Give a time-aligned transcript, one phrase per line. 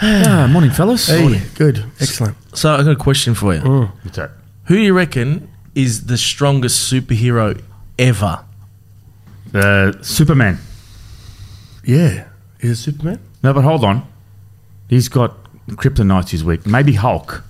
[0.00, 1.06] Ah, morning, fellas.
[1.08, 2.36] Hey, good, excellent.
[2.56, 3.60] So I got a question for you.
[4.02, 4.30] What's that?
[4.66, 7.60] Who do you reckon is the strongest superhero
[7.98, 8.44] ever?
[9.52, 10.58] Uh, Superman.
[11.84, 12.28] Yeah,
[12.60, 13.18] is it Superman?
[13.42, 14.06] No, but hold on.
[14.88, 15.34] He's got
[15.70, 16.66] kryptonite this week.
[16.66, 17.42] Maybe Hulk.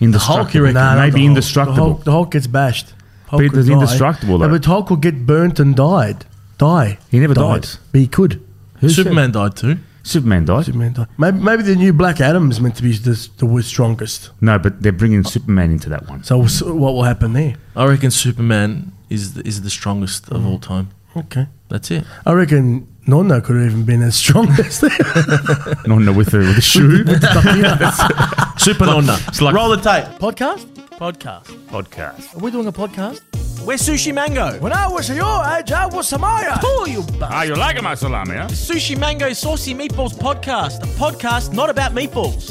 [0.00, 0.44] Indestructible.
[0.44, 0.74] Hulk, you reckon?
[0.74, 1.26] Nah, not Maybe the Hulk.
[1.28, 1.76] indestructible.
[1.76, 2.94] The Hulk, the Hulk gets bashed.
[3.26, 3.72] Hulk But could he's die.
[3.74, 4.52] indestructible, No, though.
[4.58, 6.24] but Hulk will get burnt and died.
[6.58, 6.98] Die.
[7.10, 7.62] He never died.
[7.62, 7.78] dies.
[7.92, 8.40] But he could.
[8.80, 9.78] Who said- Superman died too.
[10.02, 10.64] Superman died.
[10.66, 11.08] Superman died.
[11.18, 14.30] Maybe, maybe the new Black Adam is meant to be the, the strongest.
[14.40, 16.24] No, but they're bringing Superman into that one.
[16.24, 17.54] So we'll what will happen there?
[17.76, 20.88] I reckon Superman is the, is the strongest of all time.
[21.16, 21.46] Okay.
[21.68, 22.04] That's it.
[22.26, 25.84] I reckon Nono could have even been as strong as that.
[25.86, 27.04] No, no, with the, with the shoe
[28.58, 29.18] Super Nonna.
[29.40, 30.04] like- Roll the tape.
[30.18, 30.66] Podcast?
[30.98, 31.44] Podcast.
[31.68, 32.36] podcast.
[32.36, 33.20] Are we doing a podcast?
[33.64, 34.58] We're Sushi Mango.
[34.60, 36.58] When I was your age, I was Samaya.
[36.62, 38.46] Oh, you Ah, you like my salami, huh?
[38.48, 40.82] Sushi Mango Saucy Meatballs Podcast.
[40.82, 42.50] A podcast not about meatballs.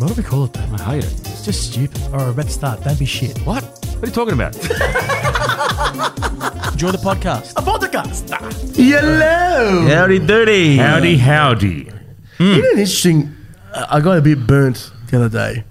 [0.00, 0.74] What do we call it then?
[0.74, 1.12] I hate it.
[1.28, 2.02] It's just stupid.
[2.12, 2.82] All right, let's start.
[2.82, 3.38] Don't be shit.
[3.40, 3.62] What?
[3.64, 4.56] What are you talking about?
[6.72, 7.52] Enjoy the podcast.
[7.56, 8.28] A podcast.
[8.76, 9.86] Hello.
[9.88, 10.76] Howdy doody.
[10.76, 11.90] howdy, howdy.
[12.38, 13.34] You know, interesting.
[13.72, 15.64] uh, I got a bit burnt the other day,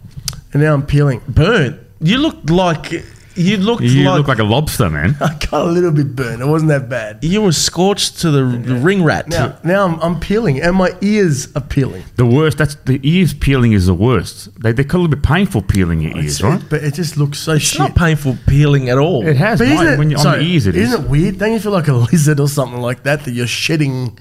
[0.53, 1.21] and now I'm peeling.
[1.27, 1.79] Burnt.
[2.01, 2.93] You look like
[3.39, 5.15] you looked You like, look like a lobster, man.
[5.21, 6.41] I got a little bit burnt.
[6.41, 7.23] It wasn't that bad.
[7.23, 9.27] you were scorched to the ring rat.
[9.29, 12.03] Now, now I'm, I'm peeling, and my ears are peeling.
[12.17, 12.57] The worst.
[12.57, 14.49] That's the ears peeling is the worst.
[14.61, 16.69] They they call it a bit painful peeling your ears, It's- right?
[16.69, 17.79] But it just looks so It's shit.
[17.79, 19.25] not painful peeling at all.
[19.25, 20.67] It has But mine, isn't it, when you're on sorry, the ears.
[20.67, 20.89] It is.
[20.91, 21.37] Isn't it weird?
[21.39, 24.19] Don't you feel like a lizard or something like that that you're shedding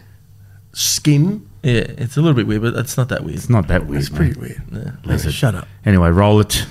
[0.72, 1.44] skin?
[1.62, 3.36] Yeah, it's a little bit weird, but it's not that weird.
[3.36, 4.00] It's not that weird.
[4.00, 4.60] It's pretty man.
[4.72, 5.06] weird.
[5.06, 5.32] Lizard.
[5.34, 5.66] Shut up.
[5.84, 6.64] Anyway, roll it.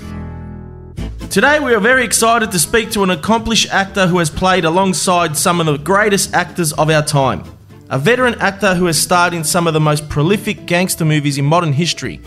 [1.30, 5.36] Today, we are very excited to speak to an accomplished actor who has played alongside
[5.36, 7.44] some of the greatest actors of our time.
[7.90, 11.44] A veteran actor who has starred in some of the most prolific gangster movies in
[11.44, 12.22] modern history.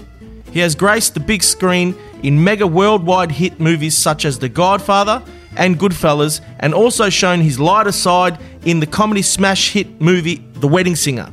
[0.52, 5.22] He has graced the big screen in mega worldwide hit movies such as The Godfather
[5.56, 10.68] and Goodfellas, and also shown his lighter side in the comedy smash hit movie The
[10.68, 11.32] Wedding Singer.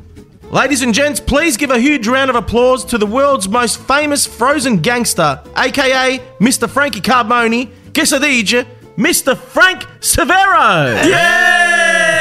[0.52, 4.26] Ladies and gents, please give a huge round of applause to the world's most famous
[4.26, 6.70] frozen gangster, aka Mr.
[6.70, 8.66] Frankie Carbone, Quesadilla,
[8.98, 9.38] Mr.
[9.38, 11.04] Frank Sivero!
[11.04, 12.14] Yay!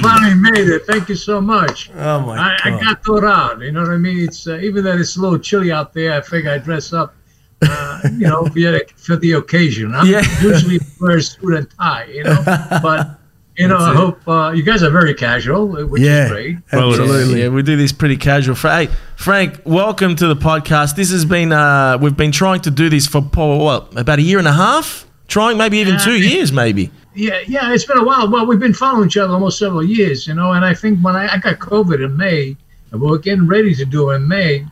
[0.00, 0.86] Finally made it.
[0.86, 1.90] Thank you so much.
[1.94, 2.80] Oh my I, I god.
[2.80, 3.60] got thought out.
[3.60, 4.18] You know what I mean?
[4.24, 6.14] It's uh, even though it's a little chilly out there.
[6.14, 7.14] I figure I dress up.
[7.62, 9.94] Uh, you know, for the, for the occasion.
[9.94, 10.22] I'm Yeah.
[10.42, 12.04] usually wear a suit and tie.
[12.04, 12.42] You know,
[12.82, 13.15] but
[13.56, 16.56] you know, I hope uh, you guys are very casual, which yeah, is great.
[16.72, 17.42] absolutely.
[17.42, 18.54] Yeah, we do this pretty casual.
[18.54, 20.96] Hey, Frank, welcome to the podcast.
[20.96, 24.22] This has been, uh, we've been trying to do this for, Paul, what, about a
[24.22, 25.06] year and a half?
[25.28, 26.00] Trying maybe even Yeah.
[26.00, 26.90] two years, maybe.
[27.14, 28.30] Yeah, yeah, it's been a while.
[28.30, 30.52] Well, we've been following each other almost several years, you know.
[30.52, 32.56] And I think when I, I got COVID in May,
[32.92, 34.66] and we were getting ready to do it in May,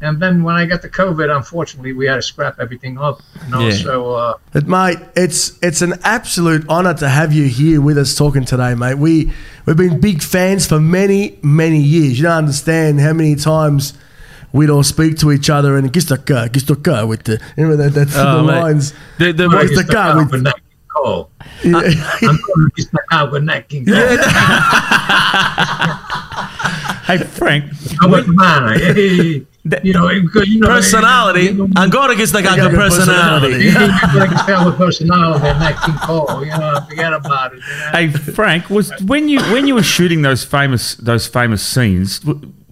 [0.00, 3.50] and then when I got the COVID, unfortunately, we had to scrap everything up, you
[3.50, 3.60] know.
[3.68, 3.74] Yeah.
[3.74, 8.14] So uh, But mate, it's it's an absolute honour to have you here with us
[8.16, 8.94] talking today, mate.
[8.98, 9.32] We
[9.66, 12.18] we've been big fans for many many years.
[12.18, 13.92] You don't understand how many times
[14.52, 18.38] we'd all speak to each other and gistoka gistoka with the remember that that's Oh,
[18.38, 18.60] the mate.
[18.60, 18.92] lines.
[19.18, 19.92] The, the, What's the Mr.
[19.92, 20.52] guy with- Calvin
[20.96, 21.30] Cole.
[21.62, 21.76] Yeah.
[21.78, 22.98] I'm going to Mr.
[23.10, 23.48] Calvin
[27.06, 27.64] Hey, Frank.
[28.28, 29.46] man.
[29.68, 31.42] Hey, you know, because, you know, personality.
[31.42, 33.66] You know, Angora gets the got guy good personality.
[33.66, 36.44] you can tell with personality and Nat King Cole.
[36.44, 37.58] You know, forget about it.
[37.58, 37.90] You know?
[37.92, 38.70] Hey, Frank.
[38.70, 42.20] Was when you when you were shooting those famous those famous scenes.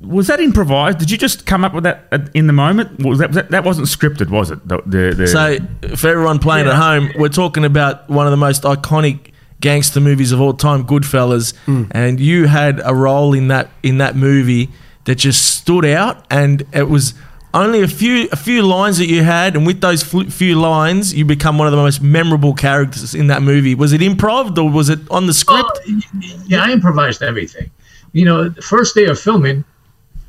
[0.00, 0.98] Was that improvised?
[0.98, 3.04] Did you just come up with that in the moment?
[3.04, 4.66] Was that, was that that wasn't scripted, was it?
[4.66, 5.58] The, the, the, So,
[5.96, 10.30] for everyone playing at home, we're talking about one of the most iconic gangster movies
[10.30, 11.84] of all time, Goodfellas, hmm.
[11.90, 14.70] and you had a role in that in that movie
[15.08, 17.14] that just stood out, and it was
[17.54, 21.14] only a few a few lines that you had, and with those fl- few lines,
[21.14, 23.74] you become one of the most memorable characters in that movie.
[23.74, 25.62] Was it improv or was it on the script?
[25.86, 27.70] Well, y- y- yeah, I improvised everything.
[28.12, 29.64] You know, the first day of filming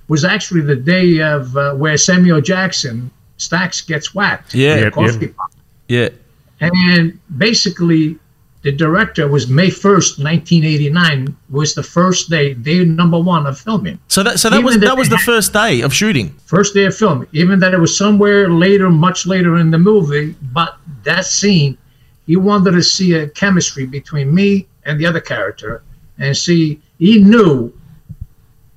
[0.08, 4.54] was actually the day of uh, where Samuel Jackson Stacks gets whacked.
[4.56, 4.72] Yeah.
[4.74, 5.36] in the Yep, coffee yep.
[5.36, 5.52] pot.
[5.90, 6.10] yeah,
[6.62, 8.18] And basically,
[8.62, 13.46] the director was May first, nineteen eighty nine, was the first day, day number one
[13.48, 13.98] of filming.
[14.08, 16.36] so that so that Even was the- that was the first day of shooting.
[16.46, 17.28] First day of filming.
[17.32, 21.78] even that it was somewhere later, much later in the movie, but that scene,
[22.28, 25.82] he wanted to see a chemistry between me and the other character,
[26.18, 27.72] and see he knew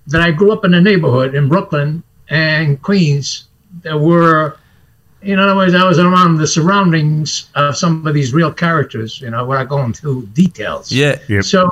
[0.06, 3.44] that I grew up in a neighborhood in Brooklyn and Queens
[3.82, 4.56] that were,
[5.22, 9.30] in other words, I was around the surroundings of some of these real characters, you
[9.30, 10.90] know, without going into details.
[10.90, 11.44] Yeah, Yep.
[11.44, 11.70] So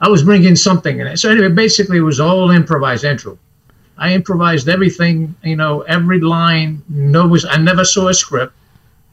[0.00, 1.18] I was bringing something in it.
[1.18, 3.38] So anyway, basically, it was all improvised intro.
[3.98, 5.34] I improvised everything.
[5.42, 6.82] You know, every line.
[6.88, 8.54] No, was I never saw a script.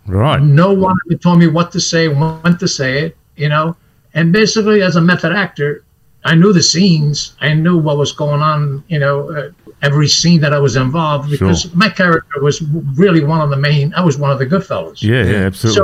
[0.06, 0.42] Right.
[0.42, 3.18] No one ever told me what to say, when to say it.
[3.36, 3.75] You know,
[4.13, 5.83] and basically, as a method actor,
[6.24, 7.36] I knew the scenes.
[7.42, 8.83] I knew what was going on.
[8.88, 11.72] You know, uh, every scene that I was involved because Sure.
[11.84, 12.58] my character was
[13.04, 13.94] really one of the main.
[14.00, 15.00] I was one of the good fellas.
[15.12, 15.78] Yeah, yeah, absolutely.
[15.78, 15.84] So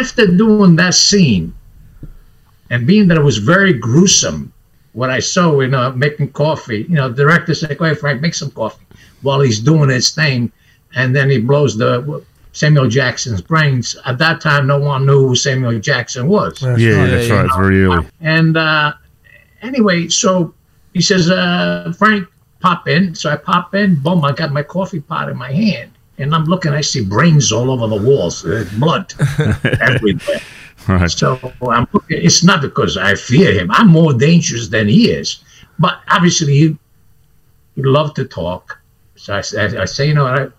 [0.00, 1.46] after doing that scene,
[2.70, 4.52] and being that it was very gruesome,
[4.92, 8.34] what I saw, you know, making coffee, you know, the director said, "Go Frank, make
[8.34, 8.84] some coffee,"
[9.22, 10.52] while he's doing his thing,
[10.94, 12.22] and then he blows the
[12.52, 13.96] Samuel Jackson's brains.
[14.04, 16.60] At that time, no one knew who Samuel Jackson was.
[16.60, 17.46] yeah, that's yeah, right.
[17.46, 18.06] It's very early.
[18.20, 18.92] And uh,
[19.62, 20.52] anyway, so
[20.92, 22.26] he says, uh, Frank,
[22.60, 23.14] pop in.
[23.14, 25.92] So I pop in, boom, I got my coffee pot in my hand.
[26.18, 29.12] And I'm looking, I see brains all over the walls, uh, blood
[29.80, 30.40] everywhere.
[30.88, 31.10] Right.
[31.10, 33.70] So I'm looking, it's not because I fear him.
[33.70, 35.44] I'm more dangerous than he is.
[35.78, 36.78] But obviously, he,
[37.76, 38.80] he loved to talk.
[39.14, 40.52] So I, I, I say, you know what?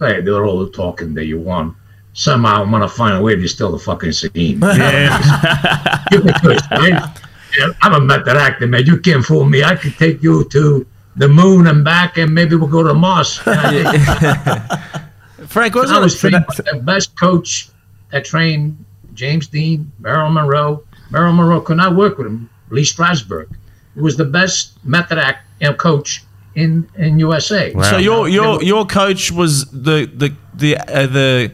[0.00, 1.74] I, hey, do all the talking that you want.
[2.12, 4.60] Somehow I'm going to find a way to steal the fucking scene.
[4.60, 6.04] Yeah.
[6.12, 6.96] You can do?
[7.58, 8.84] Yeah, I'm a method actor, man.
[8.84, 9.64] You can't fool me.
[9.64, 10.86] I could take you to
[11.18, 13.36] the moon and back, and maybe we'll go to Mars.
[15.46, 17.68] Frank, wasn't I was trained by the best coach
[18.10, 18.84] that trained
[19.14, 20.82] James Dean, Marilyn Monroe.
[21.10, 22.50] Marilyn Monroe could not work with him.
[22.70, 23.48] Lee Strasberg,
[23.94, 26.24] who was the best method act you know, coach
[26.54, 27.72] in in USA.
[27.72, 27.82] Wow.
[27.82, 31.52] So your your your coach was the the the uh, the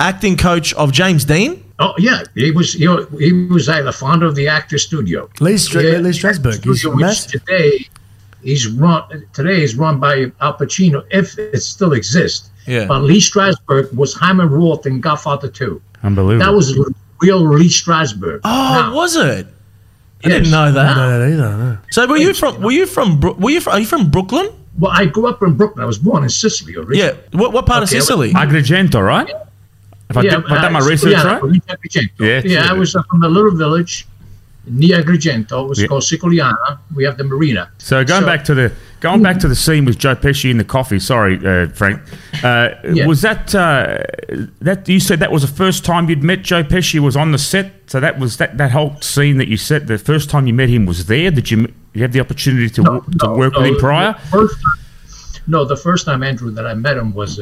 [0.00, 1.64] acting coach of James Dean.
[1.78, 5.28] Oh yeah, he was he, he was uh, the founder of the Actor Studio.
[5.38, 6.64] Lee, Stra- Yeah, Lee Strasberg.
[6.64, 7.44] He's Studio, which massive.
[7.44, 7.88] today
[8.48, 9.02] he's run
[9.32, 12.50] today is run by Al Pacino if it still exists.
[12.66, 12.86] Yeah.
[12.86, 15.80] But Lee Strasberg was Hyman Roth in Godfather 2.
[16.02, 16.44] Unbelievable.
[16.44, 16.66] That was
[17.20, 18.40] real Lee Strasberg.
[18.44, 18.48] Oh,
[18.80, 19.46] Now, was it?
[20.24, 20.32] I Yes.
[20.38, 20.96] didn't know that.
[20.96, 21.56] No, no, either.
[21.56, 21.78] No.
[21.92, 22.60] So were you from?
[22.60, 23.20] Were you from?
[23.20, 23.60] Were you?
[23.60, 24.48] From, are you from Brooklyn?
[24.80, 25.82] well, I grew up in Brooklyn.
[25.82, 26.98] I was born in Sicily originally.
[26.98, 27.38] Yeah.
[27.38, 28.32] What, what part Okay, of Sicily?
[28.32, 29.28] Agrigento, right?
[30.10, 31.40] If I, did, if I done my uh, research yeah, right?
[31.40, 32.70] Provincia Yeah, yeah.
[32.70, 34.07] I was uh, from a little village
[34.70, 35.64] near Agrigento.
[35.64, 35.86] It was Yeah.
[35.88, 36.78] called Siculiana.
[36.94, 37.68] We have the marina.
[37.78, 40.58] So going So- back to the going back to the scene with Joe Pesci in
[40.58, 40.98] the coffee.
[40.98, 42.00] Sorry, uh, Frank.
[42.42, 43.06] Uh, Yeah.
[43.06, 43.98] Was that uh,
[44.60, 46.98] that you said that was the first time you'd met Joe Pesci?
[47.00, 47.72] Was on the set.
[47.86, 50.68] So that was that that whole scene that you said the first time you met
[50.68, 51.30] him was there.
[51.30, 54.12] Did you you have the opportunity to, w- to No, work with him prior?
[54.12, 54.56] the First
[55.46, 57.40] no, the first time, Andrew, that I met him was.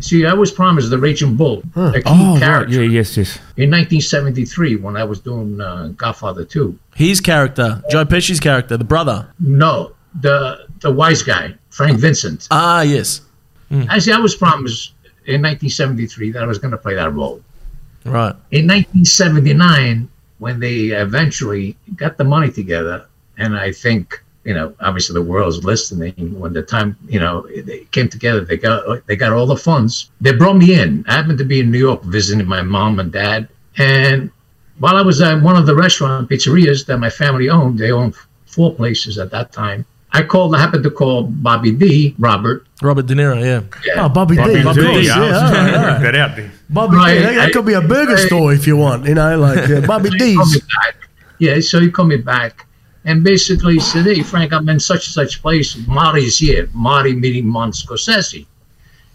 [0.00, 2.38] See, I was promised the Raging Bull, a key Oh, right.
[2.38, 3.36] character, Yeah, yes, yes.
[3.56, 6.78] in 1973 when I was doing uh, Godfather 2.
[6.94, 9.28] His character, Joe Pesci's character, the brother.
[9.40, 12.46] No, the the wise guy, Frank Vincent.
[12.50, 13.22] Ah, yes.
[13.88, 14.12] I see.
[14.12, 14.92] I was promised
[15.26, 17.40] in 1973 that I was going to play that role.
[18.04, 18.34] Right.
[18.52, 20.08] In 1979,
[20.38, 23.06] when they eventually got the money together,
[23.38, 26.14] and I think you know, obviously the world's listening.
[26.40, 27.34] When the time you know
[27.68, 30.10] they came together, they got they got all the funds.
[30.20, 31.04] They brought me in.
[31.08, 34.30] I happened to be in New York visiting my mom and dad, and
[34.78, 38.14] while I was at one of the restaurant pizzerias that my family owned, they owned
[38.46, 39.84] four places at that time.
[40.12, 40.54] I called.
[40.54, 42.14] I happened to call Bobby D.
[42.18, 42.64] Robert.
[42.82, 43.62] Robert De Niro, yeah.
[43.84, 44.04] Yeah.
[44.04, 44.68] Oh, Bobby, Bobby D.
[44.68, 45.50] Of D, course, yeah, I was yeah.
[45.50, 45.92] trying to right.
[45.92, 46.52] work that out there.
[46.70, 47.20] Bobby Right, D.
[47.24, 49.06] That, that I- could be a burger I- store if you want.
[49.06, 50.62] You know, like uh, Bobby So D's.
[51.38, 52.65] Yeah, so he called me back
[53.06, 55.76] and basically said, Hey, Frank, I'm in such and such place.
[55.86, 56.68] Marty's here.
[56.74, 58.44] Marty meeting Mon Scorsese.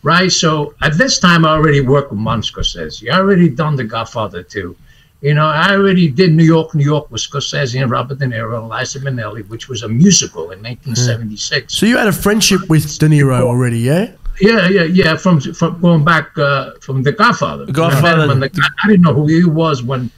[0.02, 0.32] Right?
[0.32, 3.12] So at this time, I already worked with Mon Scorsese.
[3.12, 4.76] I already done The Godfather 2.
[5.22, 8.58] You know, I already did New York, New York with Scorsese and Robert De Niro
[8.60, 11.76] and Liza Minnelli, which was a musical in 1976.
[11.76, 14.14] So you had a friendship with De Niro already, yeah?
[14.40, 15.18] Yeah, yeah, yeah.
[15.18, 17.66] From from going back uh, from The Godfather.
[17.68, 18.28] Godfather.
[18.30, 20.10] When the- I didn't know who he was when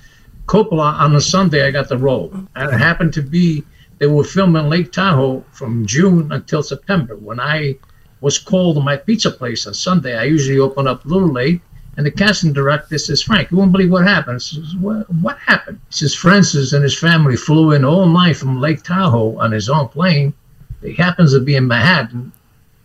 [0.53, 3.63] Coppola on a Sunday I got the role, and it happened to be
[3.97, 7.15] they were filming Lake Tahoe from June until September.
[7.15, 7.75] When I
[8.21, 11.59] was called to my pizza place on Sunday, I usually open up a little late,
[11.97, 15.11] and the casting director says, "Frank, you won't believe what happened." I says, "What?
[15.25, 19.35] What happened?" He says, "Francis and his family flew in all night from Lake Tahoe
[19.39, 20.35] on his own plane.
[20.83, 22.31] He happens to be in Manhattan."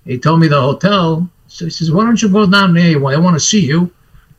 [0.06, 1.28] He told me the hotel.
[1.48, 2.96] So he says, "Why don't you go down there?
[2.96, 3.90] I want to see you.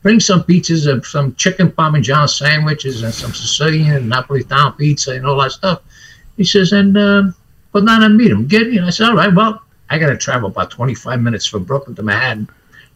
[0.02, 5.26] Bring some pizzas and some chicken parmesan sandwiches and some Sicilian and Napolitan pizza and
[5.26, 5.82] all that stuff."
[6.36, 7.34] He says, "And um,
[7.72, 8.46] go down and meet him.
[8.46, 9.34] Get you." I said, "All right.
[9.34, 12.48] Well, I got to travel about 25 minutes from Brooklyn to Manhattan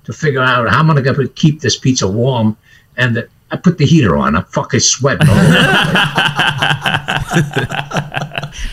[0.05, 2.57] to figure out how I'm going to keep this pizza warm."
[2.97, 4.37] And the, I put the heater on.
[4.37, 5.29] I'm fucking sweating.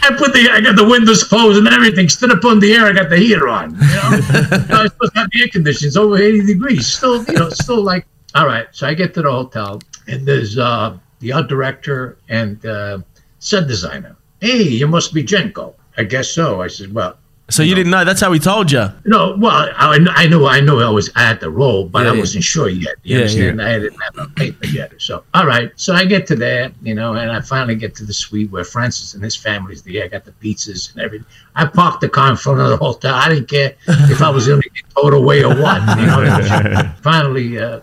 [0.03, 2.09] I put the I got the windows closed and everything.
[2.09, 2.85] Stood up on the air.
[2.85, 3.71] I got the heater on.
[3.71, 3.85] You know,
[4.69, 6.87] I was supposed to have the air conditions over 80 degrees.
[6.87, 8.67] Still, you know, still like all right.
[8.71, 12.99] So I get to the hotel and there's uh, the art director and uh,
[13.39, 14.15] set designer.
[14.39, 15.73] Hey, you must be Genco.
[15.97, 16.61] I guess so.
[16.61, 17.17] I said, well,
[17.49, 18.05] So you didn't know?
[18.05, 18.87] That's how he told you.
[19.05, 22.13] No, well, I, I knew, I knew I was at the role, but Yeah, I
[22.13, 22.19] yeah.
[22.21, 22.95] wasn't sure yet.
[23.03, 23.61] You Yeah, understand?
[23.61, 24.93] I didn't have a paper yet.
[24.99, 25.69] So, all right.
[25.75, 28.63] So I get to there, you know, and I finally get to the suite where
[28.63, 30.05] Francis and his family's there.
[30.05, 31.27] I got the pizzas and everything.
[31.55, 33.13] I parked the car in front of the hotel.
[33.13, 35.81] I didn't care if I was going to get towed away or what.
[35.99, 36.91] You know.
[37.03, 37.81] finally, uh,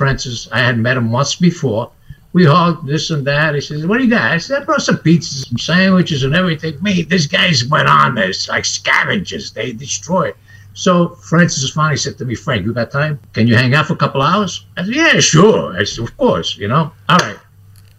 [0.00, 1.90] Francis, I had met him once before.
[2.32, 3.54] We hugged this and that.
[3.54, 6.34] He says, "What do you got?" I said, "I brought some pizzas, some sandwiches, and
[6.34, 9.50] everything." Me, these guys went on this like scavengers.
[9.50, 10.32] They destroyed.
[10.72, 10.92] So
[11.28, 13.18] Francis finally said to me, "Frank, you got time?
[13.34, 16.16] Can you hang out for a couple hours?" I said, "Yeah, sure." I said, "Of
[16.16, 16.84] course." You know.
[17.10, 17.40] All right.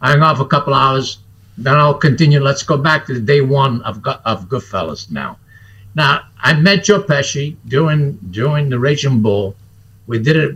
[0.01, 1.19] I hung out for a couple hours.
[1.59, 2.39] Then I'll continue.
[2.39, 5.37] Let's go back to the day one of of Goodfellas now.
[5.93, 9.55] Now I met Joe Pesci during during the Raging Bull.
[10.07, 10.55] We did it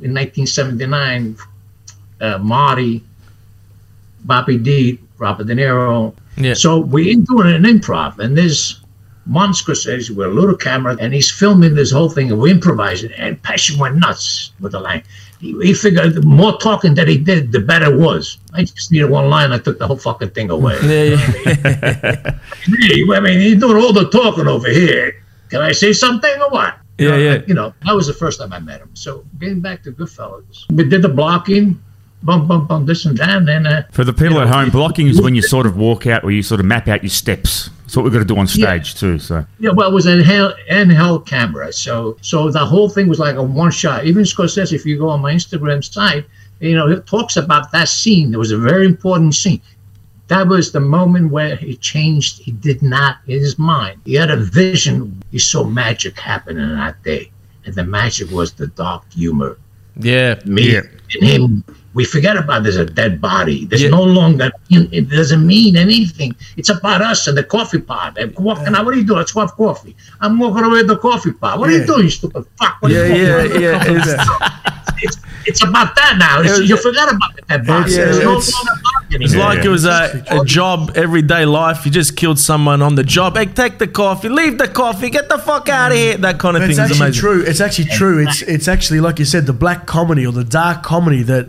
[0.00, 1.36] in 1979.
[2.20, 3.04] Uh, Marty,
[4.24, 6.14] Bobby D, Robert De Niro.
[6.36, 6.54] Yeah.
[6.54, 8.80] So we ain't doing an improv, and there's
[9.26, 13.12] Mon Scorsese with a little camera, and he's filming this whole thing, and we're improvising,
[13.12, 15.02] and Pesci went nuts with the line.
[15.38, 18.38] He, he figured the more talking that he did, the better it was.
[18.54, 20.78] I just needed one line, I took the whole fucking thing away.
[20.82, 22.38] Yeah, yeah.
[23.16, 25.22] I mean, he's doing all the talking over here.
[25.50, 26.76] Can I say something or what?
[26.98, 27.42] Yeah, know, yeah.
[27.46, 28.90] You know, that was the first time I met him.
[28.94, 31.80] So getting back to Goodfellas, we did the blocking,
[32.22, 34.70] bum, bum, bum, this and that, and then uh, For the people at know, home,
[34.70, 37.10] blocking is when you sort of walk out or you sort of map out your
[37.10, 37.70] steps.
[37.82, 39.18] That's what we've got to do on stage too.
[39.18, 43.18] So Yeah, well, it was an handheld, handheld camera, so so the whole thing was
[43.18, 44.04] like a one shot.
[44.04, 46.26] Even Scorsese, if you go on my Instagram site,
[46.60, 48.34] you know, it talks about that scene.
[48.34, 49.62] It was a very important scene.
[50.28, 52.38] That was the moment where he changed.
[52.40, 54.00] He did not in his mind.
[54.04, 55.20] He had a vision.
[55.32, 57.30] He saw magic happening that day,
[57.64, 59.56] and the magic was the dark humor.
[60.00, 60.38] yeah.
[60.44, 60.82] Me Yeah.
[61.20, 61.64] and him.
[61.94, 63.64] We forget about there's a dead body.
[63.64, 63.88] There's Yeah.
[64.00, 64.50] no longer.
[64.70, 66.36] It doesn't mean anything.
[66.58, 68.16] It's about us and the coffee pot.
[68.20, 68.84] I'm walking out.
[68.84, 69.18] What are you doing?
[69.18, 69.96] Let's have coffee.
[70.20, 71.58] I'm walking away with the coffee pot.
[71.58, 72.76] What are you doing, you stupid fuck?
[72.80, 73.62] What are Yeah, you yeah, doing?
[73.62, 74.54] yeah.
[75.02, 75.16] It's, It's,
[75.46, 76.42] it's about that now.
[76.42, 77.92] It's, you forgot about the dead body.
[79.10, 80.00] It's- There's no it's- longer body it's anymore.
[80.04, 81.84] like it was a, a job, everyday life.
[81.86, 83.36] You just killed someone on the job.
[83.36, 86.16] Hey, take the coffee, leave the coffee, get the fuck out of here.
[86.18, 87.20] That kind of It's thing is amazing.
[87.20, 87.42] true.
[87.42, 88.18] It's actually true.
[88.26, 91.48] It's it's actually like you said, the black comedy or the dark comedy that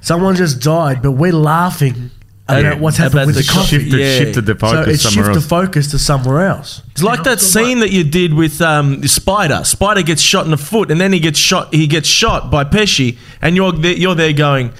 [0.00, 2.10] someone just died, but we're laughing
[2.46, 2.74] about Yeah.
[2.74, 3.78] what's happened About with the the coffee.
[3.78, 4.18] shifted, Yeah.
[4.18, 5.44] shifted the So focus it's somewhere shift else.
[5.44, 6.82] the focus to somewhere else.
[6.90, 9.62] It's like that so scene that you did with um, Spider.
[9.64, 11.72] Spider gets shot in the foot, and then he gets shot.
[11.72, 14.72] He gets shot by Pesci, and you're there, you're there going,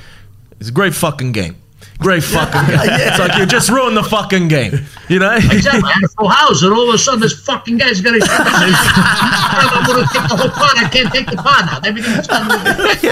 [0.60, 1.56] "It's a great fucking game,
[1.98, 5.34] great fucking game." It's like you just ruined the fucking game, you know?
[5.36, 5.82] Exactly.
[5.84, 8.72] I had full house, and all of a sudden, this fucking guy's gonna shoot me.
[9.06, 10.76] I'm gonna take the whole pot.
[10.78, 11.86] I can't take the pot out.
[11.86, 12.48] Everything's done.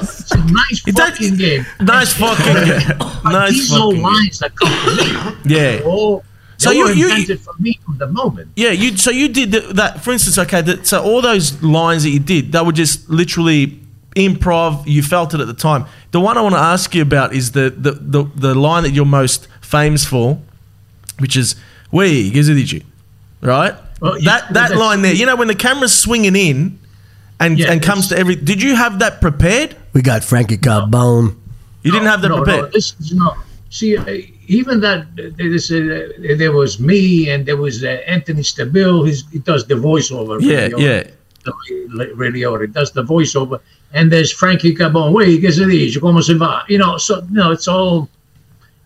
[0.00, 1.66] It's a nice It does- fucking game.
[1.80, 4.12] nice fucking game, But nice these are all fucking game.
[4.12, 5.54] lines that come from me.
[5.54, 5.80] Yeah.
[5.84, 6.22] Oh,
[6.58, 8.50] So they you- were you- invented for me from the moment.
[8.56, 8.96] Yeah, you.
[8.96, 10.38] So you did th- that, for instance.
[10.38, 13.78] Okay, that, so all those lines that you did, they were just literally
[14.16, 14.86] improv.
[14.86, 15.86] You felt it at the time.
[16.10, 18.90] The one I want to ask you about is the the, the, the line that
[18.90, 20.40] you're most famous for,
[21.18, 21.54] which is
[21.92, 22.80] "We you
[23.40, 23.74] right?
[24.00, 25.14] Well, you- that that line there.
[25.14, 26.78] You know when the camera's swinging in,
[27.38, 28.36] and Yeah, and comes to every.
[28.36, 29.76] Did you have that prepared?
[29.92, 31.36] We got Frankie Carbone.
[31.82, 32.62] You didn't have that no, prepared.
[32.62, 33.38] No, this is not.
[33.70, 34.04] See, uh,
[34.48, 35.06] even that
[35.36, 39.06] this, uh, there was me and there was uh, Anthony Stabile.
[39.06, 40.40] He's, he does the voiceover.
[40.40, 41.10] Yeah, radio, yeah.
[41.46, 42.58] The radio.
[42.60, 43.60] He does the voiceover.
[43.92, 45.12] And there's Frankie Carbone.
[45.12, 45.98] Wait, che si dice?
[46.00, 46.64] Come si va?
[46.68, 48.08] You know, so no, it's all.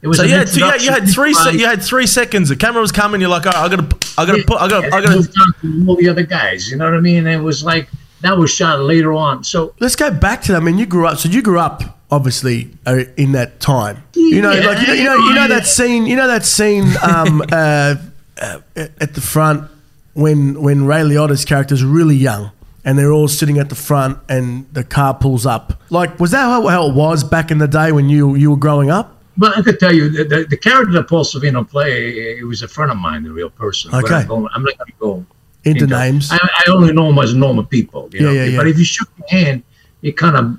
[0.02, 1.34] It was So you had, so you had, you three.
[1.34, 2.48] Se- you had three seconds.
[2.48, 3.20] The camera was coming.
[3.20, 5.16] You're like, all right, I gotta, I gotta put, I gotta, I gotta.
[5.16, 6.70] moved on to all the other guys.
[6.70, 7.26] You know what I mean?
[7.26, 7.88] It was like
[8.22, 9.44] that was shot later on.
[9.44, 10.62] So Let's go back to that.
[10.62, 11.18] I mean, you grew up.
[11.18, 14.02] So you grew up, obviously, uh, in that time.
[14.14, 16.06] You know, Yeah, like you know, you know, you know that scene.
[16.06, 17.96] You know that scene um, uh,
[18.40, 19.70] uh, at the front
[20.14, 22.52] when when Ray Liotta's character is really young.
[22.82, 25.82] And they're all sitting at the front, and the car pulls up.
[25.90, 28.56] Like, was that how, how it was back in the day when you you were
[28.56, 29.20] growing up?
[29.36, 32.62] Well, I could tell you the, the, the character that Paul Sorvino played, he was
[32.62, 33.94] a friend of mine, the real person.
[33.94, 34.14] Okay.
[34.14, 35.26] I'm, going, I'm not going to go
[35.64, 36.30] Into names.
[36.30, 38.08] I, I only know him as normal people.
[38.12, 38.32] You know?
[38.32, 39.62] Yeah, yeah, But if you shook your hand,
[40.02, 40.58] it kind of,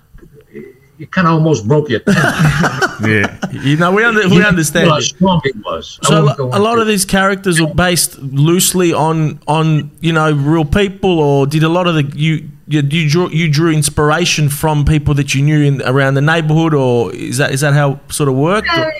[1.01, 2.23] you kind of almost broke your tendon.
[3.01, 3.35] Yeah.
[3.51, 4.87] You know, we under, we You know understand.
[4.91, 5.97] how strong it was.
[6.03, 9.39] So a, won't go lo- a lot into of these characters were based loosely on
[9.47, 13.29] on you know real people, or did a lot of the you you, you drew
[13.31, 17.51] you drew inspiration from people that you knew in around the neighborhood, or is that
[17.51, 18.67] is that how it sort of worked?
[18.67, 18.91] Yeah,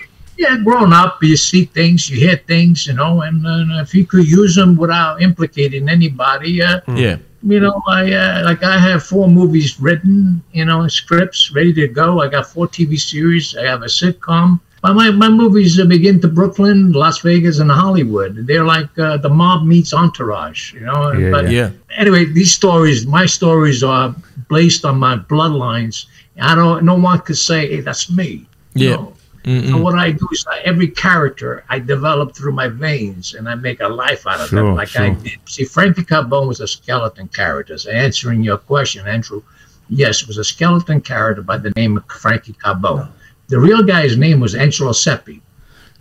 [0.41, 4.05] yeah, growing up, you see things, you hear things, you know, and uh, if you
[4.05, 9.03] could use them without implicating anybody, uh, Yeah, you know, I uh, like I have
[9.03, 12.21] four movies written, you know, scripts ready to go.
[12.21, 13.55] I got four TV series.
[13.55, 14.60] I have a sitcom.
[14.81, 18.48] But my, my movies uh, begin to Brooklyn, Las Vegas, and Hollywood.
[18.48, 21.12] They're like uh, the mob meets Entourage, you know.
[21.12, 21.69] Yeah, but yeah.
[21.95, 24.15] anyway, these stories, my stories are
[24.50, 26.07] based on my bloodlines.
[26.41, 26.83] I don't.
[26.83, 29.05] No one could say, "Hey, that's me." Yeah.
[29.45, 29.62] No.
[29.69, 33.55] So what I do is I, every character I develop through my veins, and I
[33.55, 35.39] make a life out of Sure, them, like I did.
[35.45, 37.77] See, Frankie Carbone was a skeleton character.
[37.77, 39.41] So answering your question, Andrew,
[39.89, 43.10] yes, it was a skeleton character by the name of Frankie Carbone.
[43.48, 45.41] The real guy's name was Angelo Sepe.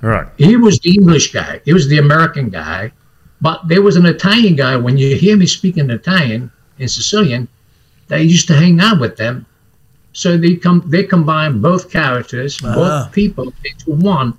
[0.02, 0.26] Right.
[0.38, 1.60] He was the English guy.
[1.64, 2.92] He was the American guy.
[3.40, 4.76] But there was an Italian guy.
[4.76, 7.48] When you hear me speaking Italian in Sicilian,
[8.08, 9.46] they used to hang out with them.
[10.12, 12.74] So they come, they combine both characters, Ah.
[12.74, 14.34] both people into one,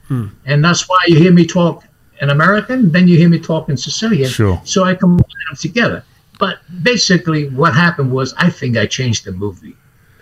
[0.45, 1.83] and that's why you hear me talk
[2.21, 4.29] in American, then you hear me talk in Sicilian.
[4.29, 4.61] Sure.
[4.63, 6.03] So I combine them together.
[6.39, 9.75] But basically, what happened was, I think I changed the movie.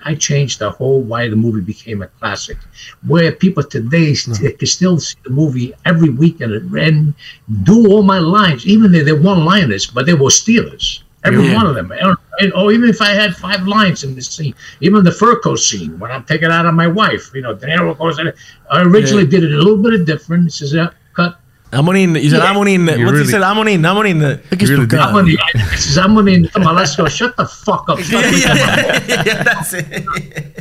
[0.05, 2.57] I changed the whole why the movie became a classic,
[3.07, 7.13] where people today st- can still see the movie every weekend and
[7.63, 11.03] do all my lines, even though they're one-liners, but they were stealers.
[11.25, 11.55] Every Yeah.
[11.55, 11.91] one of them.
[12.39, 15.57] And- or even if I had five lines in the scene, even the fur coat
[15.59, 18.31] scene when I'm taking out on my wife, you know, De Niro goes in.
[18.71, 20.43] I originally did it a little bit different.
[20.45, 21.37] He says, yeah, cut.
[21.71, 22.51] Harmonin, you said Yeah.
[22.51, 22.87] harmonin.
[22.87, 23.41] What's You he really- said?
[23.43, 24.41] Harmonin, harmonin.
[24.51, 24.95] I guess really we'll did.
[24.95, 25.01] go.
[25.03, 27.07] I'm gonna, I says, I'm gonna, come on, let's go.
[27.07, 27.99] Shut the fuck up.
[28.09, 29.85] Yeah, yeah, yeah, yeah, that's it.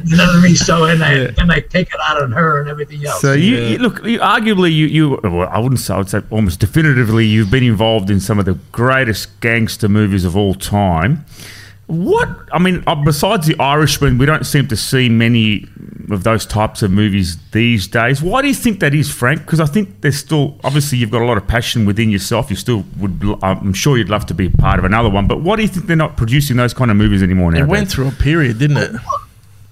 [0.05, 0.55] You know what I mean?
[0.55, 3.23] So, and I, then I take it out on her and everything else.
[3.23, 6.21] So you, you look, you, arguably, you, you, well, I wouldn't say, I would say
[6.29, 11.25] almost definitively, you've been involved in some of the greatest gangster movies of all time.
[11.89, 15.65] What, I mean, uh, besides The Irishman, we don't seem to see many
[16.11, 18.23] of those types of movies these days.
[18.23, 19.41] Why do you think that is, Frank?
[19.41, 22.51] Because I think there's still, obviously, you've got a lot of passion within yourself.
[22.51, 25.27] You still would, I'm sure you'd love to be part of another one.
[25.27, 27.63] But why do you think they're not producing those kind of movies anymore now?
[27.63, 28.93] It went through a period, didn't it?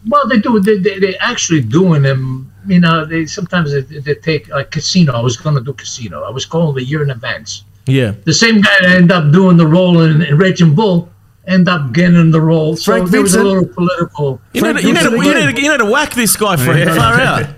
[0.09, 0.59] Well, they do.
[0.59, 2.51] They, they, they're actually doing them.
[2.67, 5.13] You know, they sometimes they, they take like casino.
[5.13, 6.23] I was going to do casino.
[6.23, 7.65] I was called a year in advance.
[7.87, 8.15] Yeah.
[8.25, 11.11] The same guy that ended up doing the role in, in Raging Bull
[11.47, 12.77] ended up getting the role.
[12.77, 14.41] So Frank there was a little political.
[14.53, 15.55] You know, Frank you, know, Vincent you, again.
[15.55, 16.89] know, you know to whack this guy, Frank.
[16.91, 17.49] Far out.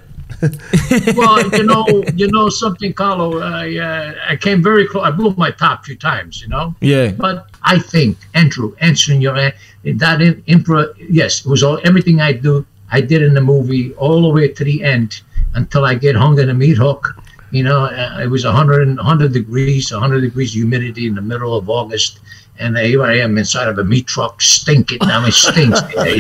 [1.17, 3.41] well, you know, you know something, Carlo.
[3.41, 5.05] I uh, I came very close.
[5.05, 6.41] I blew my top a few times.
[6.41, 6.75] You know.
[6.81, 7.11] Yeah.
[7.13, 9.51] But I think, Andrew, answering your uh,
[9.85, 12.65] that in, impro, yes, it was all everything I do.
[12.91, 15.21] I did in the movie all the way to the end
[15.55, 17.15] until I get hung in a meat hook.
[17.51, 21.57] You know, uh, it was 100, and- 100 degrees, 100 degrees humidity in the middle
[21.57, 22.21] of August.
[22.61, 24.99] And uh, here I am inside of a meat truck, stinking.
[25.03, 25.81] I mean, stinks.
[25.81, 26.19] eh?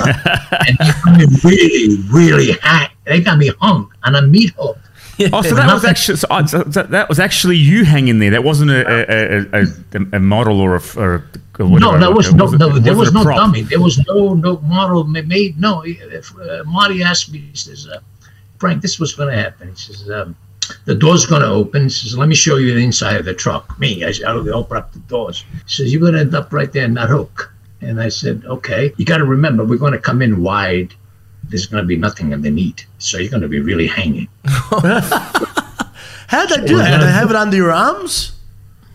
[0.67, 2.93] and they got me really, really hot.
[3.05, 4.79] They got me hung on a meat hook.
[5.33, 8.31] Oh, so that was actually so, uh, so that that was actually you hanging there.
[8.31, 11.19] That wasn't a a, a, a, a model or a, f- or a
[11.61, 11.99] or No, whatever.
[11.99, 13.37] that was It no, wasn't- no it there was wasn't no prop.
[13.39, 13.63] dummy.
[13.63, 15.59] There was no no model made.
[15.59, 17.99] No, if, uh, Marty asked me, he says, uh,
[18.59, 19.71] Frank, this was going to happen.
[19.71, 20.37] He says, um,
[20.85, 21.85] the door's going to open.
[21.85, 23.79] He says, let me show you the inside of the truck.
[23.79, 25.45] Me, I, I open up the doors.
[25.67, 27.53] He says, you're going to end up right there in that hook.
[27.81, 28.93] And I said, okay.
[28.97, 30.95] You got to remember, we're going to come in wide.
[31.45, 34.29] There's going to be nothing underneath, so you're going to be really hanging.
[34.45, 34.83] How'd
[36.51, 36.91] they do that?
[36.91, 38.33] Did they have it under your arms?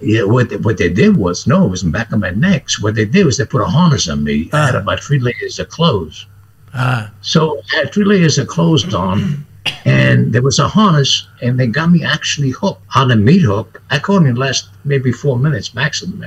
[0.02, 2.32] Yeah, what they, what they did was no, it was in the back of my
[2.32, 2.70] neck.
[2.70, 4.50] So what they did was they put a harness on me.
[4.52, 4.80] I had ah.
[4.80, 6.28] about three layers of clothes.
[6.74, 7.10] Ah.
[7.22, 9.46] So I had three layers of clothes on,
[9.86, 13.82] and there was a harness, and they got me actually hooked on a meat hook.
[13.90, 16.26] I could only last maybe four minutes maximum.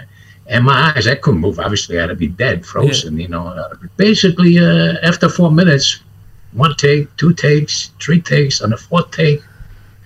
[0.49, 1.59] And my eyes, I couldn't move.
[1.59, 3.19] Obviously, I had to be dead, frozen.
[3.19, 3.73] You know.
[3.97, 6.01] Basically, uh, after four minutes,
[6.53, 8.61] one take, two takes, three takes.
[8.63, 9.43] On the fourth take,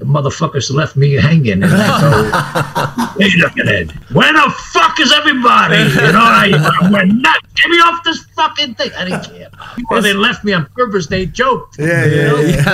[0.01, 1.63] the motherfuckers left me hanging.
[1.63, 3.93] And I go, wait a minute.
[4.13, 5.77] Where the fuck is everybody?
[5.77, 7.39] You know, I, we're not.
[7.55, 8.91] Get me off this fucking thing.
[8.97, 9.51] I didn't care.
[9.91, 11.07] Well, they left me on purpose.
[11.07, 11.79] They joked.
[11.79, 12.41] Yeah, you yeah, know?
[12.41, 12.65] yeah.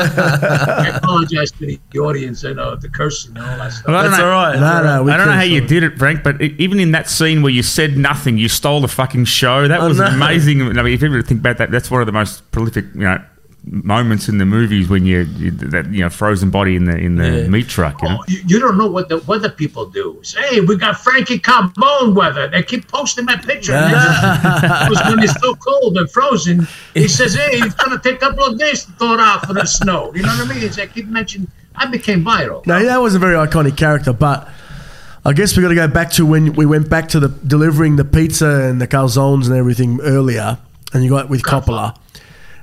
[0.93, 3.89] I apologize to the, the audience, you know, the cursing and all that stuff.
[3.89, 4.31] Well, That's know.
[4.31, 4.61] all right.
[4.61, 6.93] No, no, we I don't know couldn't how you did it, Frank, but even in
[6.93, 9.67] that scene where you said nothing, you stole the fucking show.
[9.67, 10.07] That oh, was no.
[10.07, 10.63] amazing.
[10.63, 13.01] I mean, if you ever think about that, that's one of the most prolific, you
[13.01, 13.21] know,
[13.67, 17.17] moments in the movies when you, you that you know frozen body in the in
[17.17, 17.49] the Yeah.
[17.49, 18.01] meat truck.
[18.01, 18.19] You oh, know?
[18.21, 20.21] Oh, you, you don't know what the weather people do.
[20.23, 22.49] Say, hey, we got Frankie Carbone weather.
[22.49, 23.73] They keep posting my picture.
[23.75, 26.67] it was when it's so cold and frozen.
[26.95, 29.47] He says, hey, it's going to take a couple of days to thaw it out
[29.47, 30.13] for the snow.
[30.15, 30.63] You know what I mean?
[30.63, 32.65] It's, I keep mentioning, I became viral.
[32.67, 34.49] Now that was a very iconic character, but
[35.25, 37.97] I guess we got to go back to when we went back to the delivering
[37.97, 40.59] the pizza and the calzones and everything earlier,
[40.93, 41.97] and you got with Coppola.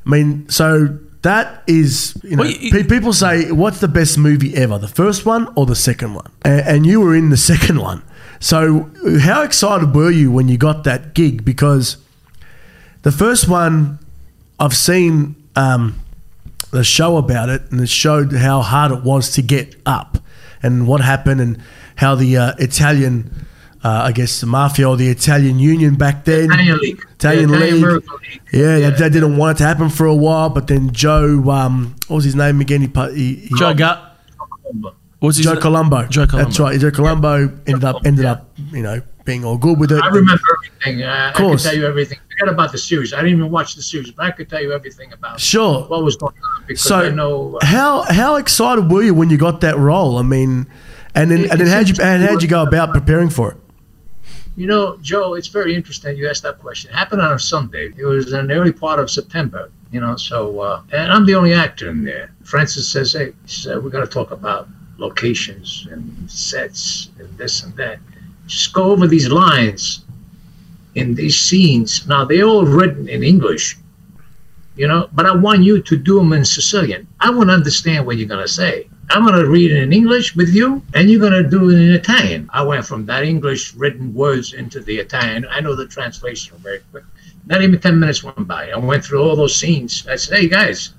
[0.05, 4.17] I mean, so that is you know, Well, you- pe- people say what's the best
[4.17, 7.37] movie ever, the first one or the second one, and, and you were in the
[7.51, 8.01] second one.
[8.39, 8.89] So
[9.21, 11.45] how excited were you when you got that gig?
[11.45, 11.97] Because
[13.03, 13.99] the first one
[14.59, 15.35] I've seen.
[15.55, 15.99] Um,
[16.71, 20.17] the show about it, and it showed how hard it was to get up,
[20.63, 21.59] and what happened, and
[21.97, 23.45] how the uh, Italian,
[23.83, 27.01] uh, I guess, the mafia or the Italian Union back then, Italian League.
[27.15, 27.83] Italian The League.
[27.83, 28.03] League.
[28.53, 31.95] Yeah, They, they didn't want it to happen for a while, but then Joe, um,
[32.07, 32.81] what was his name again?
[32.81, 34.17] He, he, he Joe Gut.
[35.19, 35.61] What's his Joe name?
[35.61, 36.07] Colombo.
[36.07, 36.45] Joe Colombo.
[36.49, 36.79] That's right.
[36.79, 37.35] Joe Colombo
[37.67, 40.01] ended up ended up, you know, being all good with it.
[40.03, 41.03] I remember everything.
[41.03, 42.19] Uh, I can tell you everything.
[42.31, 43.13] Forget about the series.
[43.13, 45.83] I didn't even watch the series, but I could tell you everything about Sure.
[45.85, 47.57] what was going on because So I know.
[47.61, 50.17] Uh, how how excited were you when you got that role?
[50.17, 50.65] I mean,
[51.15, 53.57] and then and then how'd you and how'd you go about preparing for it?
[54.55, 56.91] You know, Joe, it's very interesting you asked that question.
[56.91, 57.91] It happened on a Sunday.
[57.97, 61.33] It was in the early part of September, you know, so, uh, and I'm the
[61.33, 62.31] only actor in there.
[62.43, 67.63] Francis says, hey, he said, we're going to talk about locations and sets and this
[67.63, 67.97] and that.
[68.45, 70.05] Just go over these lines
[70.93, 72.07] in these scenes.
[72.07, 73.77] Now, they're all written in English,
[74.75, 77.07] you know, but I want you to do them in Sicilian.
[77.19, 78.87] I want to understand what you're going to say.
[79.13, 81.75] I'm going to read it in English with you, and you're going to do it
[81.75, 82.49] in Italian.
[82.51, 85.45] I went from that English written words into the Italian.
[85.51, 87.03] I know the translation very quick.
[87.45, 88.71] Not even 10 minutes went by.
[88.71, 90.07] I went through all those scenes.
[90.07, 90.95] I said, hey, guys,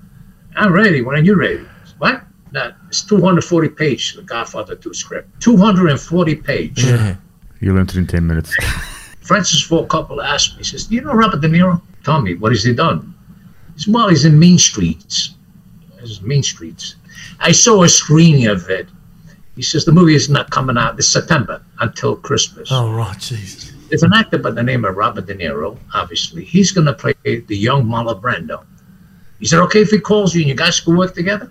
[0.54, 1.02] I'm ready.
[1.02, 1.66] When are you ready?
[1.98, 2.22] What?
[2.52, 5.40] No, it's 240 page, the Godfather 2 script.
[5.42, 6.84] 240 page.
[7.60, 8.54] You learned it in 10 minutes.
[9.22, 11.80] Francis Ford Coppola asked me, he says, Do you know Robert De Niro?
[12.04, 13.14] Tell me, what has he done?
[13.74, 15.34] He said, Well, he's in Mean Streets.
[16.22, 16.96] Mean Streets.
[17.40, 18.88] I saw a screening of it.
[19.56, 22.68] He says, The movie is not coming out this September until Christmas.
[22.70, 23.72] Oh right, Jesus.
[23.88, 26.44] There's an actor by the name of Robert De Niro, obviously.
[26.44, 28.64] He's going to play the young Marlon Brando.
[29.38, 31.50] He said, Okay, if he calls you and you guys can work together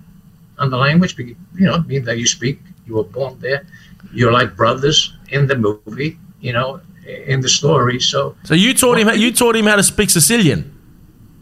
[0.57, 3.65] on the language, because, you know, being that you speak, you were born there,
[4.11, 7.99] you're like brothers in the movie, you know, in the story.
[7.99, 9.09] So, So you taught him.
[9.17, 10.69] You taught him how to speak Sicilian.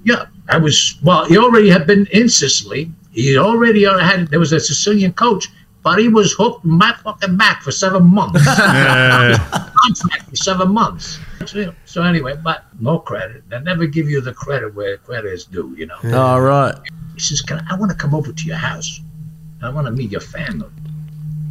[0.04, 2.92] yeah, I was, well, he already had been in Sicily.
[3.12, 5.48] He already uh, had, there was a Sicilian coach,
[5.84, 8.44] but he was hooked my fucking back for seven months.
[8.46, 11.20] Contract for seven months.
[11.46, 13.50] So, so anyway, but no credit.
[13.50, 15.98] They never give you the credit where credit is due, you know.
[16.14, 16.76] All right.
[17.16, 19.02] He says, Can I, I want to come over to your house.
[19.62, 20.70] I want to meet your family.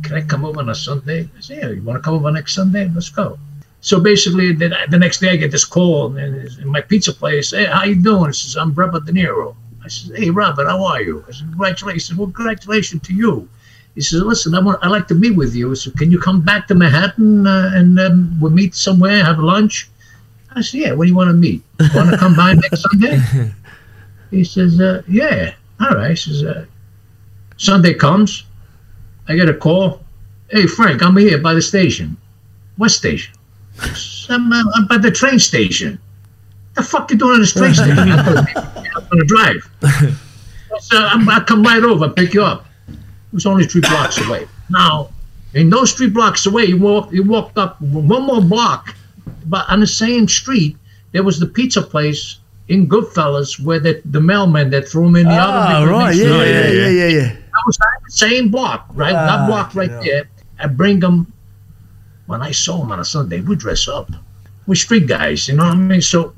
[0.03, 1.29] Can I come over on a Sunday?
[1.37, 2.89] I say, Yeah, you want to come over next Sunday?
[2.95, 3.39] Let's go.
[3.81, 7.51] So basically, the, the next day I get this call in, in my pizza place.
[7.51, 8.27] Hey, how you doing?
[8.27, 9.57] He says, I'm Robert De Niro.
[9.85, 11.25] I said, Hey, Robert, how are you?
[11.29, 12.03] I said, Congratulations.
[12.03, 13.49] He said, Well, congratulations to you.
[13.95, 15.75] He says, Listen, I want, I'd like to meet with you.
[15.75, 19.89] So can you come back to Manhattan uh, and um, we'll meet somewhere, have lunch?
[20.53, 21.63] I said, Yeah, where do you want to meet?
[21.95, 23.21] Want to come by next Sunday?
[24.31, 26.11] He says, uh, Yeah, all right.
[26.11, 26.65] He says, uh,
[27.57, 28.45] Sunday comes.
[29.27, 30.05] I get a call.
[30.51, 32.17] Hey, Frank, I'm here by the station.
[32.77, 33.35] What station?
[34.29, 35.99] I'm, uh, I'm by the train station.
[36.77, 37.99] The fuck you doing at the street station?
[37.99, 39.71] I'm gonna drive.
[40.81, 42.67] So I'm, I come right over, pick you up.
[42.89, 42.97] It
[43.35, 44.47] was only three blocks away.
[44.71, 45.11] Now,
[45.55, 48.95] in those three blocks away, you walked, you walked up one more block,
[49.47, 50.77] but on the same street,
[51.13, 55.27] there was the pizza place in Goodfellas where the, the mailman that threw him in
[55.27, 55.89] the Ah, oven.
[55.91, 57.37] right, yeah, Oh, yeah, yeah, yeah, yeah, yeah.
[57.53, 59.13] I was on the same block, right?
[59.15, 60.01] Ah, that block right yeah.
[60.05, 60.29] there.
[60.61, 61.33] I bring them.
[62.27, 64.09] When I saw him on a Sunday, we dress up.
[64.69, 66.01] We're street guys, you know what I mean?
[66.01, 66.33] So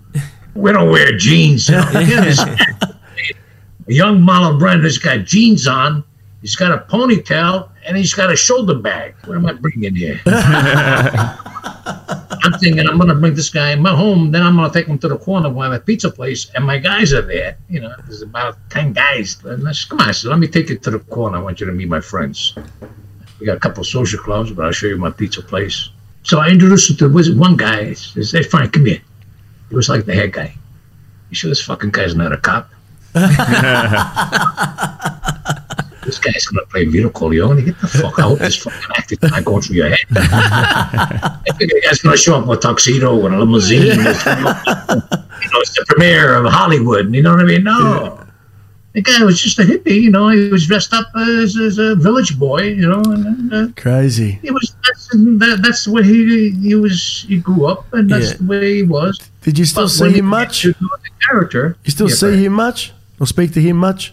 [0.55, 1.69] we don't wear jeans.
[1.73, 2.01] You know?
[2.01, 6.05] Here this, a young Marlon Brando's got jeans on.
[6.41, 9.15] He's got a ponytail and he's got a shoulder bag.
[9.25, 10.21] What am I bringing here?
[12.45, 14.31] I'm thinking I'm gonna bring this guy in my home.
[14.33, 17.13] Then I'm gonna take him to the corner where a pizza place, and my guys
[17.13, 17.57] are there.
[17.69, 19.43] You know, there's about ten guys.
[19.45, 21.39] And I said, Come on, I said, let me take you to the corner.
[21.39, 22.55] I want you to meet my friends.
[23.39, 25.91] We got a couple of social clubs, but I'll show you my pizza place.
[26.25, 27.87] So I introduced him to one guy.
[27.87, 29.01] He says, Hey, Frank, come here.
[29.73, 30.53] He was like the head guy.
[31.31, 32.69] You sure this fucking guy's not a cop?
[36.05, 37.65] this guy's gonna play Vito Corleone.
[37.65, 38.39] Get the fuck out!
[38.39, 39.99] This fucking acting not going through your head.
[40.11, 43.81] I think the guy's gonna show up with a tuxedo and a limousine.
[43.87, 47.15] you know, it's the premiere of Hollywood.
[47.15, 47.65] You know what I mean?
[47.65, 48.19] No.
[48.93, 50.29] The guy was just a hippie, you know.
[50.29, 54.33] He was dressed up as, as a village boy, you know, and uh, Crazy.
[54.43, 57.25] he was that's, that, that's the way he he was.
[57.27, 58.37] He grew up, and that's Yeah.
[58.37, 59.19] the way he was.
[59.43, 60.63] Did you still But see him much?
[60.63, 60.89] to The
[61.29, 61.77] character.
[61.85, 62.93] You still Yeah, see him much?
[63.21, 64.13] Or speak to him much?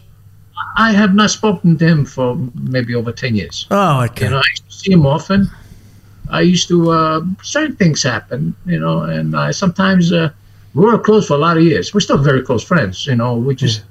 [0.76, 3.66] I have not spoken to him for maybe over ten years.
[3.72, 4.26] Oh, okay.
[4.26, 5.50] You know, I used to see him often.
[6.30, 10.30] I used to uh, certain things happen, you know, and I sometimes uh,
[10.76, 11.92] we were close for a lot of years.
[11.94, 13.36] We're still very close friends, you know.
[13.36, 13.82] We just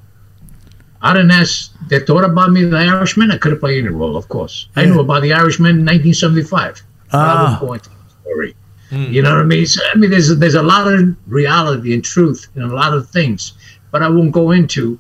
[1.03, 1.73] I didn't ask.
[1.89, 3.31] They thought about me, the Irishman.
[3.33, 4.69] I could have played any role, of course.
[4.77, 4.91] I Yeah.
[4.91, 6.83] knew about the Irishman in 1975.
[7.11, 7.41] but I Ah.
[7.43, 8.55] wouldn't go into the story.
[8.91, 9.13] Mm.
[9.13, 9.67] You know what I mean?
[9.67, 13.11] So, I mean, there's there's a lot of reality and truth in a lot of
[13.11, 13.53] things,
[13.91, 14.99] but I won't go into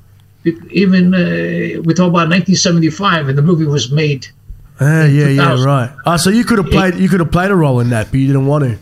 [0.70, 4.26] even uh, we talk about 1975, and the movie was made.
[4.80, 5.90] Ah, yeah, yeah, right.
[6.06, 8.20] Oh, so you could have played you could have played a role in that, but
[8.20, 8.78] you didn't want to.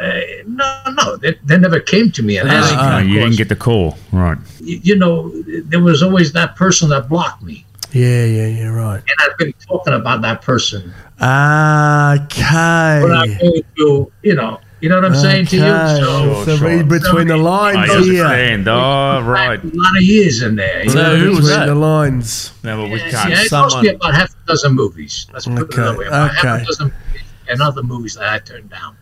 [0.00, 2.76] Uh, no, no, they, they never came to me and asked me.
[2.76, 4.38] No, of you didn't get the call, right?
[4.60, 9.00] you you know, there was always that person that blocked me, Yeah, yeah, yeah, right.
[9.00, 10.92] and I've been talking about that person.
[11.20, 13.00] Okay.
[13.02, 15.64] But I'm going to, you know, you know what I'm saying to you.
[15.64, 15.96] Okay.
[16.00, 18.24] So, So Sure, read between the I lines here.
[18.24, 18.68] understand.
[18.68, 19.62] Oh, right.
[19.62, 20.84] a lot of years in there.
[20.84, 21.16] you So know.
[21.16, 21.66] who was between that?
[21.66, 22.52] the lines.
[22.62, 23.32] No, but we Yeah, can't.
[23.32, 25.26] it cost me about half a dozen movies.
[25.32, 26.06] Let's put Okay, it that way.
[26.06, 28.96] About half a dozen movies and other movies that I turned down.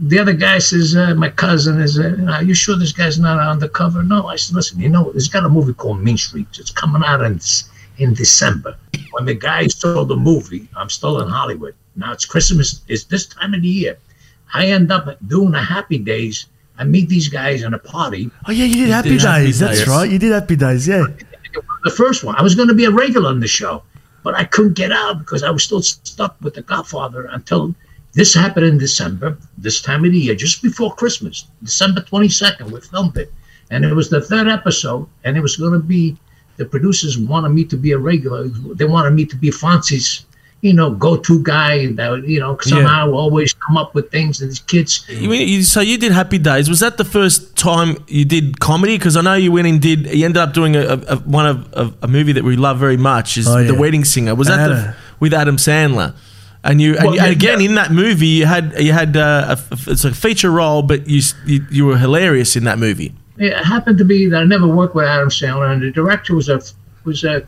[0.00, 3.38] The other guy says, uh, my cousin is, uh, are you sure this guy's not
[3.38, 4.02] undercover?
[4.02, 4.26] No.
[4.26, 6.58] I said, listen, you know, there's got a movie called Mean Streets.
[6.58, 7.38] It's coming out in,
[7.98, 8.76] in December.
[9.12, 11.74] When the guy saw the movie, I'm still in Hollywood.
[11.96, 12.82] Now it's Christmas.
[12.88, 13.98] It's this time of the year.
[14.52, 16.46] I end up doing a Happy Days.
[16.78, 18.30] I meet these guys in a party.
[18.46, 19.58] Oh yeah, you did Happy did Happy Days.
[19.58, 20.10] That's right.
[20.10, 20.88] You did Happy Days.
[20.88, 21.04] Yeah.
[21.84, 22.34] the first one.
[22.36, 23.82] I was going to be a regular on the show,
[24.22, 27.74] but I couldn't get out because I was still stuck with The Godfather until
[28.14, 32.70] this happened in December, this time of the year, just before Christmas, December 22nd.
[32.70, 33.32] We filmed it.
[33.70, 36.16] And it was the third episode, and it was going to be
[36.56, 38.48] the producers wanted me to be a regular.
[38.48, 40.24] They wanted me to be Fonzie's,
[40.60, 44.40] you know, go to guy that, you know, somehow always come up with things.
[44.40, 46.68] And these kids, You mean- you- So you did Happy Days.
[46.70, 48.96] Was that the first time you did comedy?
[48.96, 50.06] Because I know you went and did.
[50.14, 52.78] You ended up doing a, a, a- one of a, a movie that we love
[52.78, 53.74] very much is Oh, The.
[53.74, 54.34] Wedding Singer.
[54.34, 54.94] Was that the, Adam.
[55.20, 56.14] with Adam Sandler?
[56.66, 57.68] And you, and, Well, you- and again yeah.
[57.68, 61.20] in that movie, you had you had uh, a, it's a feature role, but you,
[61.44, 63.12] you you were hilarious in that movie.
[63.38, 66.48] It happened to be that I never worked with Adam Sandler, and the director was
[66.48, 66.62] a
[67.04, 67.44] was a,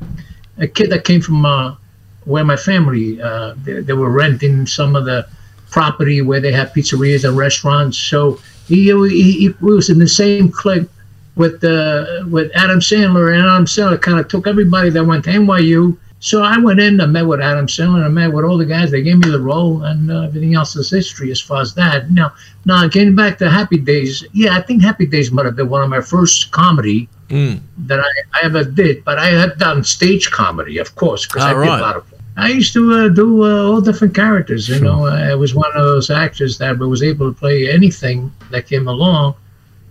[0.58, 1.76] a kid that came from uh,
[2.24, 5.26] where my family uh, they, they were renting some of the
[5.70, 7.98] property where they have pizzerias and restaurants.
[7.98, 10.88] So he he, he was in the same clique
[11.36, 15.30] with uh, with Adam Sandler, and Adam Sandler kind of took everybody that went to
[15.30, 15.96] NYU.
[16.26, 18.90] So I went in, I met with Adam Sandler, I met with all the guys.
[18.90, 22.10] They gave me the role, and uh, everything else is history as far as that.
[22.10, 22.32] Now,
[22.64, 25.84] now getting back to Happy Days, yeah, I think Happy Days might have been one
[25.84, 27.58] of my first comedy Mm.
[27.88, 29.04] that I, I ever did.
[29.04, 31.78] But I had done stage comedy, of course, because I Ah, did right.
[31.80, 32.04] a lot of.
[32.36, 34.68] I used to uh, do uh, all different characters.
[34.68, 38.66] You know, I was one of those actors that was able to play anything that
[38.68, 39.34] came along.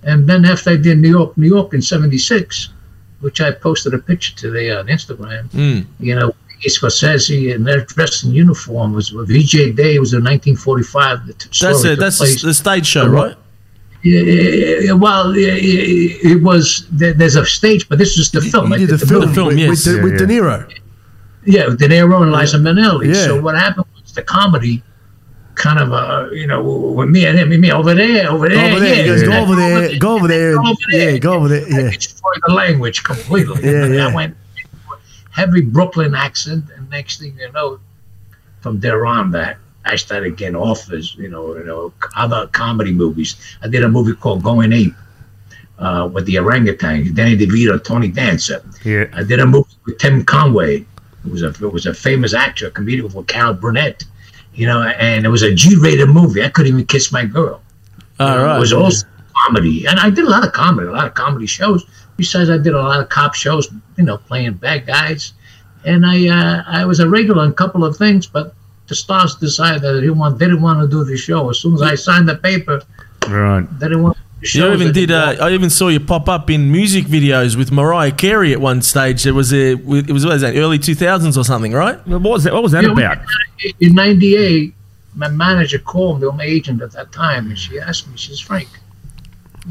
[0.03, 2.69] And then after I did New York, New York in '76,
[3.25, 5.49] which I posted a picture today on Instagram.
[5.49, 5.87] Mm.
[5.99, 9.95] You know, Scorsese and they're dressed in uniform was with VJ Day.
[9.95, 11.25] It was in 1945.
[11.25, 11.99] The That's it.
[11.99, 13.35] That's the, the stage show, right?
[14.03, 18.41] Yeah, yeah, yeah, well, yeah, yeah, it was there's a stage, but this is the
[18.41, 18.69] film.
[18.69, 19.69] You I did the did film, film, with, yes.
[19.69, 20.19] with, De, Yeah, with yeah.
[20.19, 20.79] De Niro.
[21.45, 23.07] Yeah, with De Niro and Liza Minnelli.
[23.07, 23.25] Yeah.
[23.25, 24.83] So what happened was the comedy,
[25.55, 28.79] kind of, uh, you know, with me and him, me over there, over there, over
[28.79, 28.95] there.
[28.95, 29.27] yeah, goes, yeah.
[29.27, 29.99] go over there.
[29.99, 30.53] Go over there.
[30.55, 31.11] Go over there.
[31.11, 31.65] Yeah, go over there.
[31.65, 31.89] I Yeah.
[31.91, 33.63] destroyed the language completely.
[33.63, 34.07] Yeah, yeah.
[34.07, 34.35] I went
[35.31, 37.79] heavy Brooklyn accent, and next thing you know,
[38.61, 41.15] from there on, back, I started getting offers.
[41.15, 43.35] You know, you know, other comedy movies.
[43.61, 44.93] I did a movie called Going Ape
[45.79, 48.63] uh, with the orangutan, Danny DeVito, Tony Danza.
[48.83, 49.05] Yeah.
[49.13, 50.85] I did a movie with Tim Conway.
[51.23, 54.03] who was a it was a famous actor, comedian with Carol Burnett.
[54.55, 56.43] You know, and it was a G-rated movie.
[56.43, 57.61] I couldn't even kiss my girl.
[58.19, 58.55] All right.
[58.55, 59.05] It was also
[59.45, 61.83] comedy, and I did a lot of comedy, a lot of comedy shows.
[62.17, 65.33] Besides, I did a lot of cop shows, you know, playing bad guys,
[65.83, 68.25] and I uh, I was a regular in a couple of things.
[68.25, 68.53] But
[68.87, 71.49] the stars decided that they didn't want they didn't want to do the show.
[71.49, 72.81] As soon as I signed the paper,
[73.27, 73.67] Right.
[73.79, 74.24] they didn't want to do the show.
[74.53, 75.11] You even did.
[75.11, 78.81] Uh, I even saw you pop up in music videos with Mariah Carey at one
[78.81, 79.25] stage.
[79.25, 79.71] It was a.
[79.71, 82.05] It was what was that early two thousands or something, right?
[82.07, 82.53] What was that?
[82.53, 83.17] What was that Yeah, about?
[83.79, 84.73] in '98,
[85.15, 88.29] my manager called me, or my agent at that time, and she asked me, she
[88.29, 88.67] says, Frank,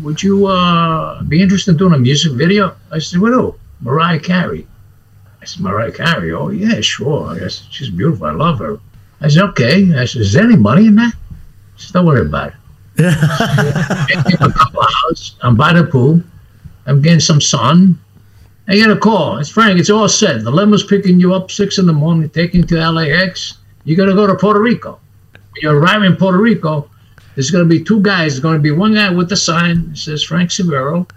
[0.03, 2.75] would you uh, be interested in doing a music video?
[2.91, 3.55] I said, what who?
[3.81, 4.67] Mariah Carey.
[5.41, 6.33] I said, Mariah Carey?
[6.33, 7.29] Oh, yeah, sure.
[7.29, 8.27] I guess she's beautiful.
[8.27, 8.79] I love her.
[9.21, 9.95] I said, okay.
[9.95, 11.13] I said, is there any money in that?
[11.77, 12.55] She said, don't worry about it.
[12.99, 15.37] I get a couple of houses.
[15.43, 16.23] I'm by the pool.
[16.87, 17.99] I'm getting some sun.
[18.69, 19.39] I get a call.
[19.39, 19.79] It's Frank.
[19.79, 20.43] It's all set.
[20.45, 23.59] The limo's picking you up six in the morning, taking to LAX.
[23.85, 24.99] You're gonna go to Puerto Rico.
[25.33, 26.89] When you arrive in Puerto Rico,
[27.35, 28.33] there's to be two guys.
[28.33, 31.09] There's to be one guy with the sign that says Frank Sivero.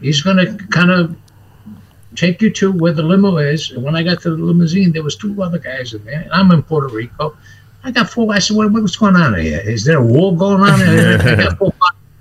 [0.00, 1.16] He's to kind of
[2.14, 3.70] take you to where the limo is.
[3.72, 6.28] And when I got to the limousine, there was two other guys in there.
[6.32, 7.36] I'm in Puerto Rico.
[7.84, 8.32] I got four.
[8.34, 9.60] I said, what, what's going on here?
[9.60, 11.18] Is there a war going on here?
[11.20, 11.72] I, got four,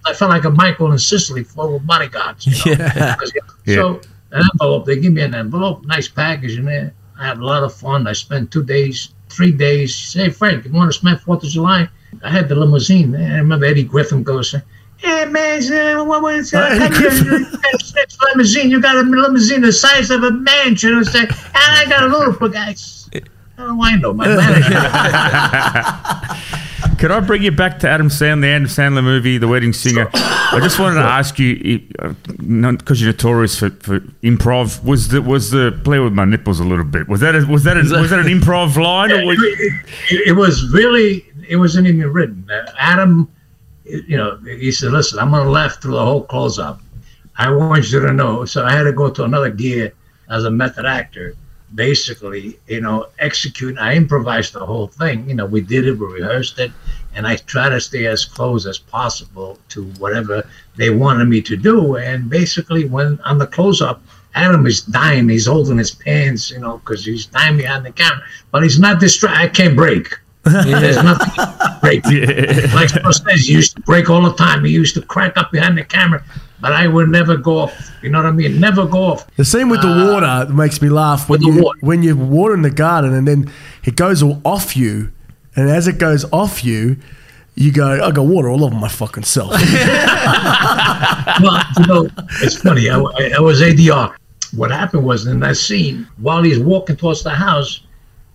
[0.05, 2.45] I felt like a Michael in Sicily full of bodyguards.
[2.65, 2.83] You know?
[2.83, 3.15] Yeah.
[3.19, 3.31] 'Cause,
[3.65, 6.93] So an envelope, they give me an envelope, nice package in there.
[7.17, 8.07] I had a lot of fun.
[8.07, 9.95] I spent two days, three days.
[9.95, 11.87] Say, hey, Frank, you want to spend Fourth of July?
[12.23, 13.15] I had the limousine.
[13.15, 14.53] I remember Eddie Griffin goes,
[14.97, 17.45] Hey man, what was Eddie come
[18.33, 18.69] limousine.
[18.69, 20.93] You got a limousine the size of a mansion.
[20.93, 23.02] And say, and I got a little for guys.
[23.57, 23.95] How do I?
[24.13, 24.69] My manager.
[27.03, 30.09] Could I bring you back to Adam Sandler, the Adam Sandler movie, The Wedding Singer?
[30.13, 31.79] I just wanted to ask you,
[32.39, 36.63] because you're notorious for, for improv, was the was the play with my nipples a
[36.63, 37.07] little bit?
[37.09, 39.11] Was that a, was that a, was that an improv line?
[39.11, 39.73] Or was, it,
[40.11, 41.25] it, it was really.
[41.49, 42.47] It wasn't even written.
[42.49, 43.29] Uh, Adam,
[43.83, 46.79] you know, he said, "Listen, I'm going to laugh through the whole close up.
[47.37, 49.93] I want you to know." So I had to go to another gear
[50.29, 51.35] as a method actor
[51.75, 53.77] basically, you know, execute.
[53.77, 55.27] I improvised the whole thing.
[55.27, 56.71] You know, we did it, we rehearsed it,
[57.15, 61.57] and I try to stay as close as possible to whatever they wanted me to
[61.57, 61.97] do.
[61.97, 64.01] And basically, when on the close up,
[64.35, 65.29] Adam is dying.
[65.29, 68.23] He's holding his pants, you know, because he's dying behind the camera.
[68.51, 69.41] But he's not distracted.
[69.41, 70.07] I can't break.
[70.43, 72.03] There's nothing to break.
[72.05, 74.63] Like Scorsese used to break all the time.
[74.65, 76.23] He used to crack up behind the camera
[76.63, 77.91] but I would never go off.
[78.01, 78.57] You know what I mean?
[78.57, 79.27] Never go off.
[79.35, 81.77] The scene with the Uh, water makes me laugh when the you water.
[81.81, 83.51] when you're watering the garden and then
[83.83, 85.11] it goes all off you,
[85.57, 86.95] and as it goes off you,
[87.55, 89.51] you go, I got water all over my fucking self.
[91.41, 92.07] well, you know,
[92.41, 92.89] it's funny.
[92.89, 94.15] I, I, I was ADR.
[94.55, 97.81] What happened was in that scene, while he's walking towards the house,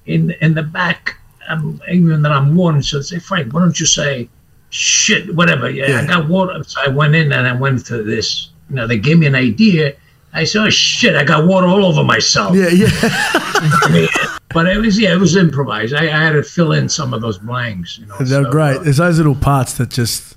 [0.04, 1.16] in in the back,
[1.48, 4.28] um, even that I'm warning, so they say, Frank, why don't you say,
[4.70, 5.70] shit, whatever.
[5.70, 6.62] Yeah, I got water.
[6.64, 8.50] So I went in and I went to this.
[8.68, 9.94] You know, they gave me an idea.
[10.34, 12.54] I said, oh shit, I got water all over myself.
[12.54, 12.88] yeah, yeah.
[12.92, 14.08] I mean,
[14.50, 15.94] but it was yeah, it was improvised.
[15.94, 17.98] I, I had to fill in some of those blanks.
[17.98, 18.76] You know, They're so, great.
[18.76, 20.36] uh, There's those little parts that just,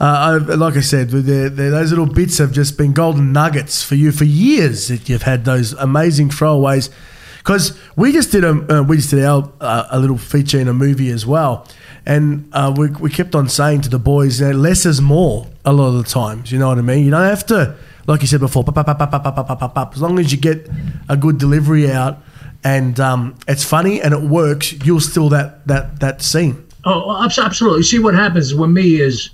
[0.00, 3.82] uh, I, like I said, they're, they're, those little bits have just been golden nuggets
[3.82, 4.88] for you for years.
[4.88, 6.88] That you've had those amazing throwaways
[7.50, 10.68] because we just did a uh, we just did our uh, a little feature in
[10.68, 11.66] a movie as well,
[12.06, 15.88] and uh, we we kept on saying to the boys, less is more a lot
[15.88, 16.52] of the times.
[16.52, 17.04] You know what I mean?
[17.04, 17.74] You don't have to,
[18.06, 20.70] like you said before, pop, pop, pop, as long as you get
[21.08, 22.18] a good delivery out
[22.62, 26.64] and um, it's funny and it works, you'll steal that that that scene.
[26.84, 27.82] Oh, oh absolutely.
[27.82, 29.30] See what happens with me is.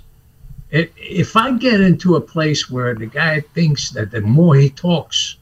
[0.70, 5.36] If I get into a place where the guy thinks that the more he talks,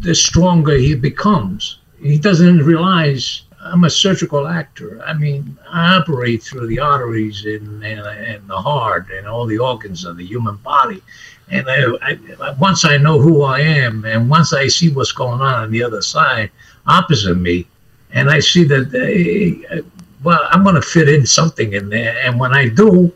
[0.00, 5.02] the stronger he becomes, he doesn't realize I'm a surgical actor.
[5.04, 9.58] I mean, I operate through the arteries and and, and the heart and all the
[9.58, 11.02] organs of the human body.
[11.50, 15.40] And I, I, once I know who I am, and once I see what's going
[15.40, 16.50] on on the other side,
[16.86, 17.66] opposite me,
[18.12, 19.82] and I see that they,
[20.22, 23.12] well, I'm going to fit in something in there, and when I do,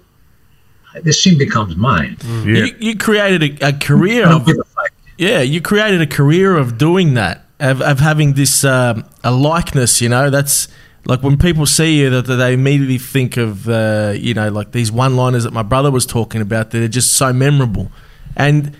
[1.03, 2.16] this scene becomes mine.
[2.16, 2.47] Mm.
[2.47, 2.64] yeah.
[2.64, 4.92] You, you created a, a career of give a fuck.
[5.16, 5.40] yeah.
[5.40, 10.00] You created a career of doing that of, of having this um, a likeness.
[10.00, 10.68] You know, that's
[11.06, 14.72] like when people see you that, that they immediately think of uh, you know like
[14.72, 17.90] these one liners that my brother was talking about that are just so memorable.
[18.36, 18.76] And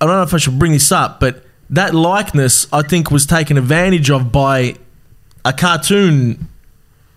[0.00, 3.26] I don't know if I should bring this up, but that likeness I think was
[3.26, 4.76] taken advantage of by
[5.44, 6.48] a cartoon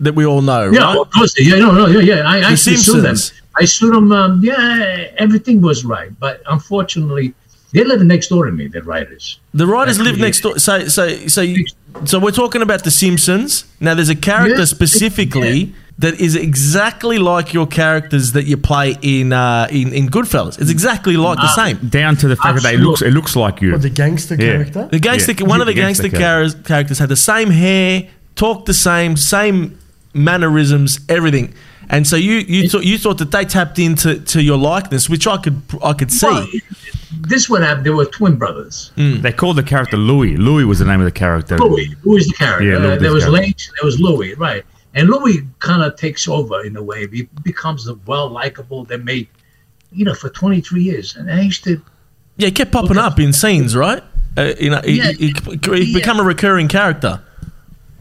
[0.00, 0.98] that we all know, Yeah, right?
[0.98, 1.34] of course.
[1.38, 2.22] Yeah, no, no, yeah, yeah.
[2.28, 3.16] I, I actually sued them.
[3.60, 4.12] I sued them.
[4.12, 7.34] Um, yeah, everything was right, but unfortunately,
[7.72, 8.66] they live next door to me.
[8.68, 9.38] The writers.
[9.54, 10.58] The writers live next door.
[10.58, 11.66] So, so, so, you,
[12.04, 13.64] so we're talking about The Simpsons.
[13.80, 14.64] Now, there's a character Yeah.
[14.64, 20.60] specifically that is exactly like your characters that you play in uh, in in Goodfellas.
[20.60, 21.76] It's exactly like the same.
[21.88, 23.72] Down to the fact that it looks it looks like you.
[23.72, 24.52] What, the gangster Yeah.
[24.52, 24.88] character?
[24.92, 25.46] The gangster, Yeah.
[25.48, 28.04] one of the The gangster, gangster char- characters had the same hair,
[28.36, 29.76] talked the same, same
[30.14, 31.52] mannerisms, everything.
[31.90, 35.26] And so you you thought you thought that they tapped into to your likeness, which
[35.26, 36.26] I could I could see.
[36.26, 36.46] Well,
[37.20, 37.82] this would have.
[37.84, 38.92] They were twin brothers.
[38.96, 40.36] They called the character Louis.
[40.36, 41.56] Louis was the name of the character.
[41.58, 42.64] Louis, Louis the character.
[42.66, 43.42] Yeah, Louis Uh, there was character.
[43.42, 44.64] Lynch, there was Louis, right?
[44.94, 47.06] And Louis kind of takes over in a way.
[47.08, 48.84] He becomes the well likable.
[48.84, 49.28] They made,
[49.92, 51.16] you know, for 23 years.
[51.16, 51.80] And I used to
[52.36, 54.02] yeah, he kept popping up in scenes, right?
[54.36, 55.12] Uh, you know, he, Yeah.
[55.12, 57.20] he, he, he become a recurring character.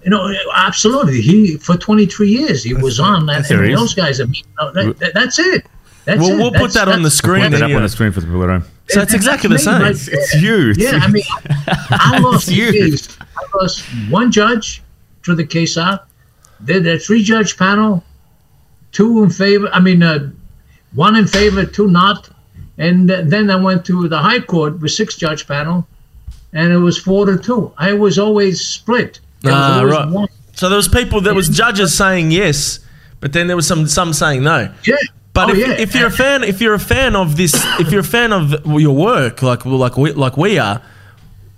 [0.08, 1.20] You know, absolutely.
[1.20, 3.52] He for 23 years he was on that.
[3.52, 5.66] And those guys, I mean, no, that, that- that's it.
[6.06, 6.38] That's Well, it.
[6.38, 7.42] we'll put That's- that on the screen.
[7.44, 7.76] Put that up Yeah.
[7.76, 8.64] on the screen for the people at home.
[8.88, 9.82] So it's exactly the same.
[9.82, 10.74] right It's, you.
[10.78, 11.24] Yeah, I mean,
[11.92, 12.72] I lost you.
[12.72, 13.18] the case.
[13.38, 14.82] I lost one judge,
[15.26, 16.06] threw the case out.
[16.64, 18.02] Did a three judge panel,
[18.94, 19.68] two in favor.
[19.74, 20.30] I mean, uh,
[20.94, 22.30] one in favor, two not.
[22.78, 25.86] And then I went to the high court with six judge panel,
[26.54, 27.74] and it was four to two.
[27.78, 29.20] I was always split.
[29.46, 30.10] Ah, right.
[30.10, 30.28] one.
[30.54, 32.80] So there was people, there was judges saying yes,
[33.20, 34.74] but then there was some some saying no.
[34.86, 34.96] Yeah.
[35.34, 35.74] But Oh, if, yeah.
[35.74, 38.66] if you're a fan, if you're a fan of this, if you're a fan of
[38.66, 40.82] your work, like like we, like we are,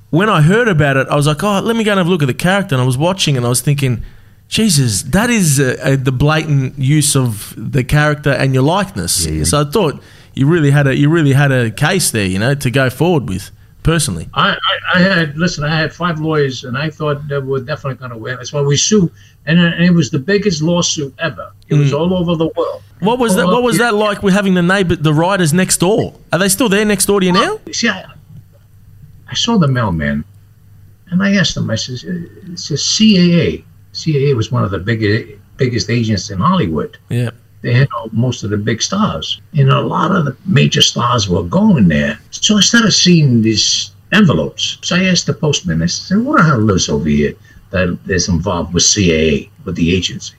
[0.10, 2.10] when I heard about it, I was like, oh, let me go and have a
[2.10, 2.76] look at the character.
[2.76, 4.04] And I was watching, and I was thinking,
[4.50, 9.26] Jesus, that is uh, uh, the blatant use of the character and your likeness.
[9.26, 9.44] Yeah, yeah.
[9.46, 10.02] So I thought
[10.34, 13.30] you really had a you really had a case there, you know, to go forward
[13.30, 13.50] with.
[13.84, 14.28] Personally?
[14.34, 15.64] I, I, I had listen.
[15.64, 18.38] I had five lawyers, and I thought they were definitely going to win.
[18.38, 19.12] That's why we sued,
[19.46, 21.52] and, it- and it was the biggest lawsuit ever.
[21.68, 22.00] It was mm.
[22.00, 22.84] all over the world.
[23.00, 23.46] What was that?
[23.46, 26.16] What was that like with having the neighbor, the riders next door?
[26.34, 27.56] Are they still there next door to you now?
[27.56, 28.06] Uh, see, I,
[29.28, 30.24] I saw the mailman,
[31.10, 31.70] and I asked him.
[31.70, 32.20] I says, uh,
[32.52, 33.64] "It's a CAA.
[33.94, 36.98] CAA was one of the biggest biggest agents in Hollywood.
[37.10, 37.32] Yeah.
[37.62, 41.44] They had most of the big stars, and a lot of the major stars were
[41.44, 42.20] going there.
[42.32, 44.78] So I started seeing these envelopes.
[44.82, 45.82] So I asked the postman.
[45.82, 47.34] I said, "What the hell lives over here
[47.72, 50.36] that is involved with CAA with the agency?"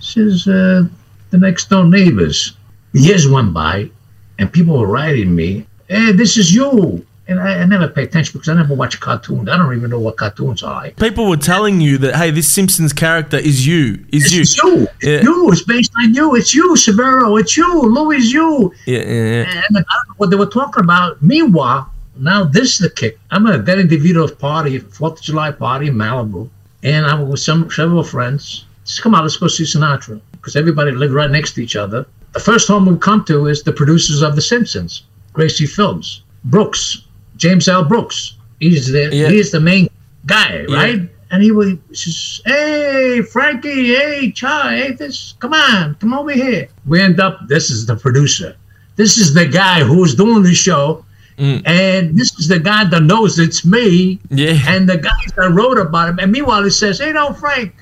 [0.00, 0.84] He says, uh,
[1.30, 2.52] "The next door neighbors."
[2.92, 3.90] Years went by,
[4.38, 8.32] and people were writing me, "Hey, this is you." And I, I never pay attention
[8.32, 9.50] because I never watch cartoons.
[9.50, 10.90] I don't even know what cartoons are.
[10.92, 14.40] People were telling you that, hey, this Simpsons character is you, is you.
[14.40, 14.88] It's you.
[15.00, 15.20] It's Yeah.
[15.22, 15.50] you.
[15.52, 16.34] It's based on you.
[16.36, 17.38] It's you, Sivero.
[17.38, 17.82] It's you.
[17.82, 18.72] Louis, you.
[18.86, 19.62] Yeah, yeah, yeah.
[19.68, 21.22] And I don't know what they were talking about.
[21.22, 23.18] Meanwhile, now this is the kick.
[23.30, 26.48] I'm at Danny DeVito's party, Fourth of July party in Malibu,
[26.82, 28.64] and I'm with some several friends.
[28.86, 32.06] Just come out, let's go see Sinatra because everybody lived right next to each other.
[32.32, 35.02] The first home we come to is the producers of The Simpsons,
[35.34, 37.02] Gracie Films, Brooks,
[37.38, 37.84] James L.
[37.84, 38.34] Brooks.
[38.60, 39.28] He's the Yeah.
[39.30, 39.88] he's the main
[40.26, 40.76] guy, Yeah.
[40.76, 41.00] right?
[41.30, 46.68] And he was says, "Hey, Frankie, hey, Chai, hey, this, come on, come over here."
[46.86, 47.48] We end up.
[47.48, 48.54] This is the producer.
[48.96, 51.04] This is the guy who's doing the show,
[51.38, 51.62] mm.
[51.66, 54.58] and this is the guy that knows it's me, Yeah.
[54.66, 56.18] and the guys that wrote about him.
[56.18, 57.74] And meanwhile, he says, "Hey, no, Frank,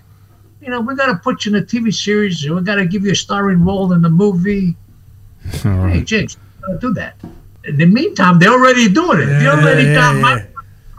[0.60, 2.44] you know, we got to put you in a TV series.
[2.48, 4.76] We got to give you a starring role in the movie."
[5.62, 6.36] Hey, James,
[6.66, 7.14] don't do that.
[7.66, 9.26] In the meantime, they're already doing it.
[9.26, 10.20] they already yeah, got yeah.
[10.20, 10.46] my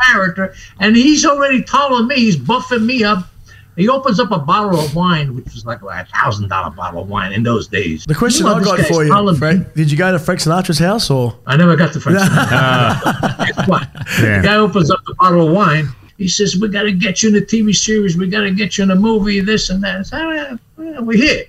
[0.04, 3.28] character, and he's already telling me, he's buffing me up.
[3.76, 7.10] He opens up a bottle of wine, which was like a thousand dollar bottle of
[7.10, 8.06] wine in those days.
[8.06, 11.12] The question Meanwhile, I got for you, Frank, did you go to Frank Sinatra's house
[11.12, 11.38] or?
[11.46, 12.20] I never got to French.
[12.30, 13.46] Ah.
[13.46, 13.88] Guess what?
[14.20, 15.90] The guy opens up the bottle of wine.
[16.18, 18.18] He says, "We got to get you in a TV series.
[18.18, 19.40] We got to get you in a movie.
[19.42, 21.46] This and that." I said, "Oh, "We're here."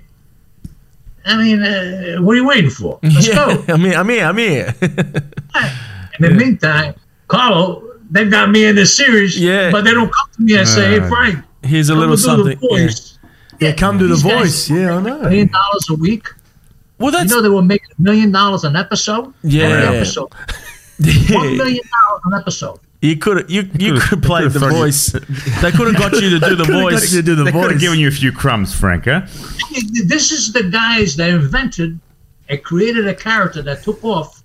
[1.28, 2.98] I mean, uh, what are you waiting for?
[3.02, 3.62] Let's go.
[3.68, 4.74] I'm here, I'm here, I'm here.
[6.18, 6.94] In the meantime,
[7.28, 9.70] Carlo, they've got me in the series, Yeah.
[9.70, 12.58] but they don't come to me and say, "Hey, Frank, Here's a little something.
[12.62, 12.88] Yeah.
[13.60, 14.70] Yeah, come to the voice.
[14.70, 15.18] Yeah, I know.
[15.22, 16.28] Million dollars a week.
[16.98, 19.32] Well, You that's know they were making a million dollars an episode.
[19.42, 19.64] Yeah.
[19.64, 20.32] Every episode.
[21.30, 22.78] One million dollars an episode.
[23.00, 25.12] You could you you could've- could play the thrown you- voice.
[25.62, 27.12] They could have got you to do the Could've got voice.
[27.12, 29.04] you to do the They could have given you a few crumbs, Frank.
[29.06, 29.22] Huh?
[30.04, 31.98] This is the guys that invented
[32.48, 34.42] and created a character that took off.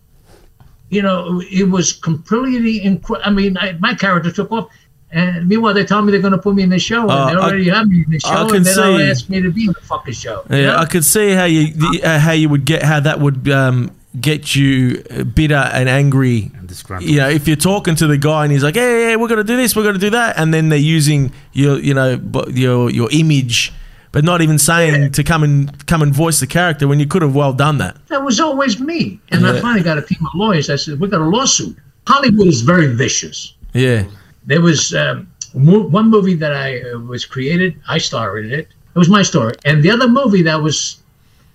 [0.89, 3.25] You know, it was completely incredible.
[3.27, 4.67] I mean, I, my character took off.
[5.11, 7.37] And meanwhile, they tell me they're going to put me in the show, Uh, and
[7.37, 9.29] they I- already have me in the I show, can and then they'll see- ask
[9.29, 10.43] me to be in the fucking show.
[10.49, 10.77] you Yeah, know?
[10.77, 13.91] I could see how you the- uh, how you would get how that would um,
[14.19, 16.51] get you uh, bitter and angry.
[16.65, 17.09] disgruntled.
[17.09, 19.43] You know, if you're talking to the guy and he's like, "Hey, hey, we're gonna
[19.43, 23.09] do this, we're gonna do that," and then they're using your you know your your
[23.11, 23.73] image,
[24.11, 27.21] but not even saying to come and come and voice the character when you could
[27.21, 27.97] have well done that.
[28.07, 29.19] That was always me.
[29.31, 30.69] And I finally got a team of lawyers.
[30.69, 31.75] I said, we got a lawsuit.
[32.05, 33.53] Hollywood is very vicious.
[33.73, 34.03] Yeah,
[34.45, 37.75] There was um, one movie that I uh, was created.
[37.87, 38.67] I starred in it.
[38.95, 39.55] It was my story.
[39.65, 41.01] And the other movie that was,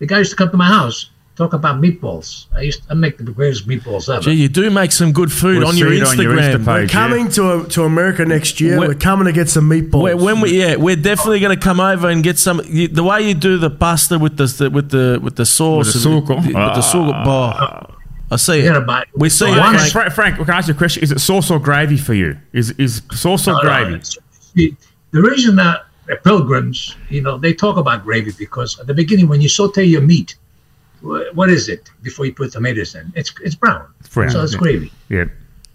[0.00, 2.28] the guy used to come to my house, talk about meatballs.
[2.54, 4.20] I used to I make the greatest meatballs ever.
[4.26, 6.38] gee, you do make some good food We'll on your on your Instagram.
[6.54, 6.90] Insta We're page.
[6.90, 8.78] coming to to America next year.
[8.78, 10.02] When- We're coming to get some meatballs.
[10.02, 12.60] When, when we yeah, we're definitely going to come over and get some.
[12.66, 16.02] You, the way you do the pasta with the with the with the sauce, With
[16.02, 16.36] the and sugo.
[16.36, 17.24] with the sugo ah.
[17.24, 17.94] bar.
[18.30, 18.82] I see Forget it.
[18.82, 19.06] about.
[19.16, 19.56] We see So it.
[19.56, 19.90] Frank.
[19.92, 21.02] Frank, Frank, can I ask you a question?
[21.02, 22.36] Is it sauce or gravy for you?
[22.52, 23.94] Is is sauce or No, no, gravy?
[23.94, 24.18] it's-
[24.54, 24.74] the-
[25.12, 25.78] The reason that
[26.08, 29.84] the pilgrims, you know, they talk about gravy because at the beginning, when you saute
[29.84, 30.47] your meat, wh-
[31.00, 33.12] what is it before you put tomatoes in?
[33.14, 33.86] It's it's brown.
[34.12, 34.58] brown, So it's yeah.
[34.58, 34.92] gravy.
[35.08, 35.24] Yeah.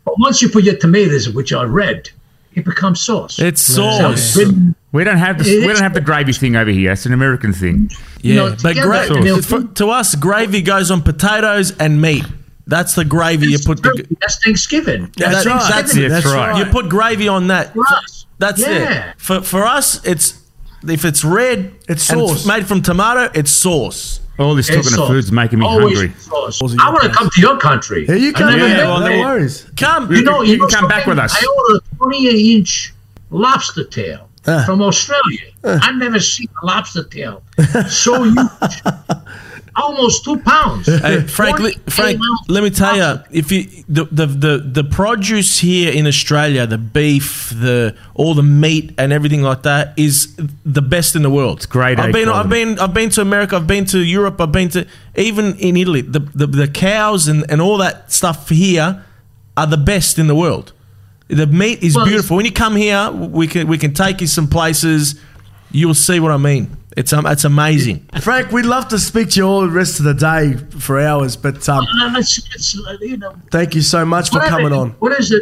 [0.06, 2.10] But once you put your tomatoes, which are red,
[2.56, 3.40] it becomes sauce.
[3.40, 4.36] It's So sauce.
[4.36, 6.92] when- We don't have the It we don't have the gravy thing over here.
[6.92, 7.90] It's an American thing.
[8.22, 12.26] Yeah, know, but gra- and for- to us, gravy goes on potatoes and meat.
[12.68, 13.82] That's the gravy you put.
[13.82, 15.12] The, that's Thanksgiving.
[15.18, 15.68] That's right.
[15.70, 16.10] That's it.
[16.10, 16.58] That's right.
[16.60, 17.74] you put gravy on that.
[17.74, 18.26] For us.
[18.40, 19.10] That's Yeah.
[19.10, 19.16] it.
[19.18, 20.36] For for us, it's
[20.88, 22.46] if it's red, It's and sauce.
[22.46, 23.32] made from tomato.
[23.34, 24.20] It's sauce.
[24.40, 26.14] All this talking of food's making me Always hungry.
[26.20, 26.58] sauce.
[26.58, 28.06] Sauce I want to come to your country.
[28.08, 28.50] Here you I come.
[28.50, 28.78] never Yeah, man.
[28.78, 29.68] been well, no they- worries.
[29.78, 31.34] Come, You You know, can- you, you can come back with us.
[31.36, 32.94] I ordered a 28 inch
[33.30, 34.64] lobster tail Ah.
[34.66, 35.40] from Australia.
[35.64, 37.44] I've never seen a lobster tail
[37.88, 38.82] so huge.
[39.76, 40.86] Almost two pounds.
[40.86, 45.60] Hey, Frank, li- Frank, let me tell you, if you the, the the the produce
[45.60, 50.82] here in Australia, the beef, the all the meat and everything like that is the
[50.82, 51.58] best in the world.
[51.58, 53.56] It's grade A I've been, I've been, I've been to America.
[53.56, 54.40] I've been to Europe.
[54.40, 56.02] I've been to even in Italy.
[56.02, 59.04] The the, the cows and, and all that stuff here
[59.58, 60.72] are the best in the world.
[61.30, 62.38] The meat is Well, beautiful.
[62.38, 65.20] When you come here, we can we can take you some places.
[65.72, 66.78] You'll see what I mean.
[66.96, 68.08] It's um, it's amazing.
[68.22, 71.36] Frank, we'd love to speak to you all the rest of the day for hours,
[71.36, 74.58] but um, Uh, let's, let's, uh, you know, thank you so much for Whatever.
[74.58, 74.90] coming on.
[75.00, 75.42] What is it?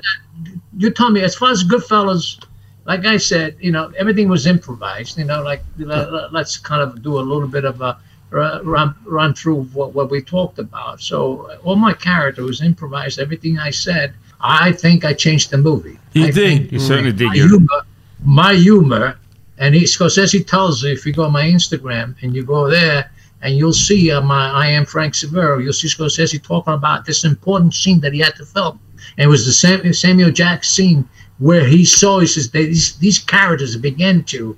[0.77, 2.41] You told me as far as Goodfellas,
[2.85, 5.17] like I said, you know, everything was improvised.
[5.17, 7.97] You know, like let, us kind of do a little bit of a
[8.31, 11.01] run run through what, what we talked about.
[11.01, 13.19] So all my character was improvised.
[13.19, 15.99] Everything I said, I think I changed the movie.
[16.13, 16.35] You I did.
[16.35, 17.27] think You certainly did.
[17.27, 17.81] My humor,
[18.23, 19.17] my humor,
[19.61, 23.09] and he Scorsese tells you if you go on my Instagram and you go there.
[23.43, 25.63] And you'll see uh, my I am Frank Sivero.
[25.63, 28.79] You'll see Scorsese talking about this important scene that he had to film.
[29.17, 31.09] And it was the Sam, Samuel Jack scene
[31.39, 34.55] where he saw, he says, these, these characters began to,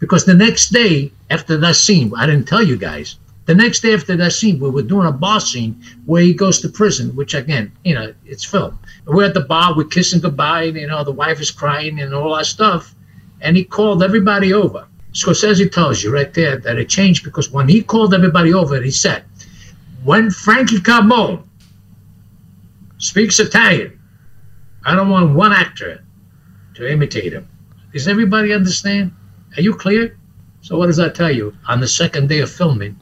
[0.00, 3.94] because the next day after that scene, I didn't tell you guys, the next day
[3.94, 7.34] after that scene, we were doing a bar scene where he goes to prison, which
[7.34, 8.76] again, you know, it's film.
[9.06, 12.12] We're at the bar, we're kissing goodbye, and, you know, the wife is crying and
[12.12, 12.95] all that stuff.
[13.46, 14.88] And he called everybody over.
[15.12, 18.90] Scorsese tells you right there that it changed because when he called everybody over, he
[18.90, 19.24] said,
[20.02, 21.44] when Frankie Carbone
[22.98, 24.00] speaks Italian,
[24.84, 26.02] I don't want one actor
[26.74, 27.48] to imitate him.
[27.92, 29.12] Does everybody understand?
[29.56, 30.18] Are you clear?
[30.62, 31.56] So what does that tell you?
[31.68, 32.98] On the second day of filming,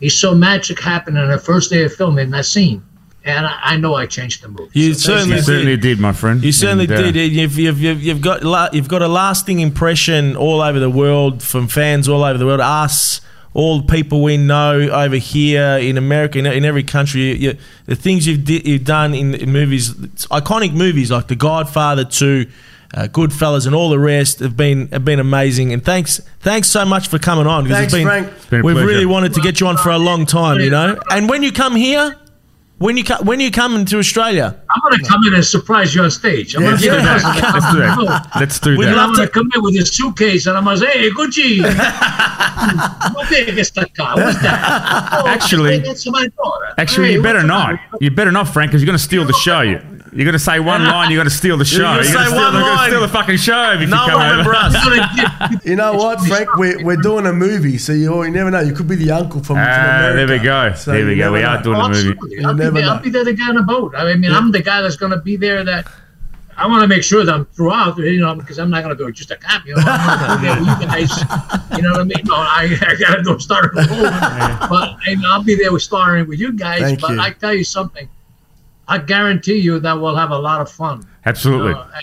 [0.00, 2.82] he saw magic happen on the first day of filming that scene.
[3.26, 4.68] And I, I know I changed the movie.
[4.78, 6.44] You So certainly You certainly did, my friend.
[6.44, 7.32] You certainly And, uh, did.
[7.32, 11.42] You've, you've, you've, you've got la- you've got a lasting impression all over the world
[11.42, 12.60] from fans all over the world.
[12.60, 13.22] Us,
[13.54, 17.22] all the people we know over here in America, in, in every country.
[17.22, 21.36] You, you- the things you've di- you've done in, in movies, iconic movies like The
[21.36, 22.46] Godfather Two.
[22.92, 26.84] Uh, Goodfellas and all the rest have been have been amazing, and thanks thanks so
[26.84, 27.64] much for coming on.
[27.66, 28.50] 'cause Thanks, it's been, Frank.
[28.50, 28.86] been a we've pleasure.
[28.86, 30.96] really wanted to get you on for a long time, you know.
[31.10, 32.14] And when you come here,
[32.78, 36.02] when you when you come to Australia, I'm going to come in and surprise you
[36.02, 36.54] on stage.
[36.56, 37.52] I'm Yeah, going to yeah.
[37.54, 38.30] Let's do that.
[38.40, 38.98] Let's do that.
[38.98, 41.60] I'm going to come in with a suitcase and I'm going to say, hey, Gucci.
[43.14, 44.16] what is that car?
[44.16, 45.10] What's that?
[45.24, 46.74] Oh, Actually- that's my daughter.
[46.78, 47.78] Actually, Hey, you better not.
[48.00, 49.60] You better not, Frank, because you're going to steal the show.
[49.60, 49.80] You-
[50.14, 51.10] You're going to say one line.
[51.10, 51.78] You're going to steal the show.
[51.82, 52.88] gonna You're gonna steal, one line.
[52.90, 54.54] steal the fucking show if you no come one over.
[54.54, 55.60] us.
[55.64, 56.54] You know what, Frank?
[56.56, 58.60] We're, we're doing a movie, so you, you never know.
[58.60, 60.16] You could be the uncle from, from Ah, America.
[60.26, 60.74] there we go.
[60.74, 61.32] So there we go.
[61.32, 61.62] We never are know.
[61.62, 62.10] doing a movie.
[62.10, 62.44] Absolutely.
[62.44, 62.92] I'll, be never there, know.
[62.94, 63.94] I'll be there the guy on a boat.
[63.96, 65.86] I mean, I'm the guy that's going to be there that
[66.56, 69.04] I want to make sure that I'm throughout, you know, because I'm not going to
[69.04, 69.74] do just a cameo.
[69.78, 71.76] I'm going to be there with you guys.
[71.76, 72.22] You know what I mean?
[72.24, 74.68] No, I, I got to do start from home.
[74.70, 76.80] But you know, I'll be there with starring with you guys.
[76.82, 77.20] Thank but you.
[77.20, 78.08] I tell you something.
[78.88, 81.06] I guarantee you that we'll have a lot of fun.
[81.26, 81.72] Absolutely.
[81.72, 82.00] Uh, I-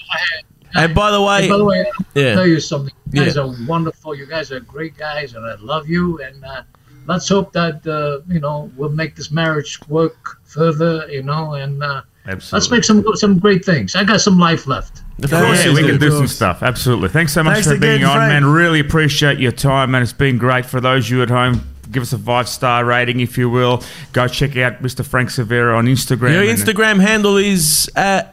[0.75, 2.33] I- And by the way, by the way, I'll yeah.
[2.33, 2.93] tell you something.
[3.11, 3.43] You guys Yeah.
[3.43, 4.15] are wonderful.
[4.15, 6.19] You guys are great guys, and I love you.
[6.23, 6.61] And uh,
[7.07, 10.15] let's hope that uh, you know we'll make this marriage work
[10.45, 11.05] further.
[11.11, 12.55] You know, and uh, Absolutely.
[12.57, 13.95] let's make some some great things.
[13.97, 15.01] I got some life left.
[15.21, 16.63] of course, Yeah, we can do some stuff.
[16.63, 17.09] Absolutely.
[17.09, 18.31] Thanks so much Thanks for again, being on, Frank.
[18.31, 18.45] man.
[18.45, 20.01] Really appreciate your time, man.
[20.03, 20.65] It's been great.
[20.65, 21.61] For those of you at home,
[21.91, 23.83] give us a five star rating, if you will.
[24.13, 25.05] Go check out Mr.
[25.05, 26.33] Frank Sivero on Instagram.
[26.33, 28.23] Your and- Instagram handle is uh,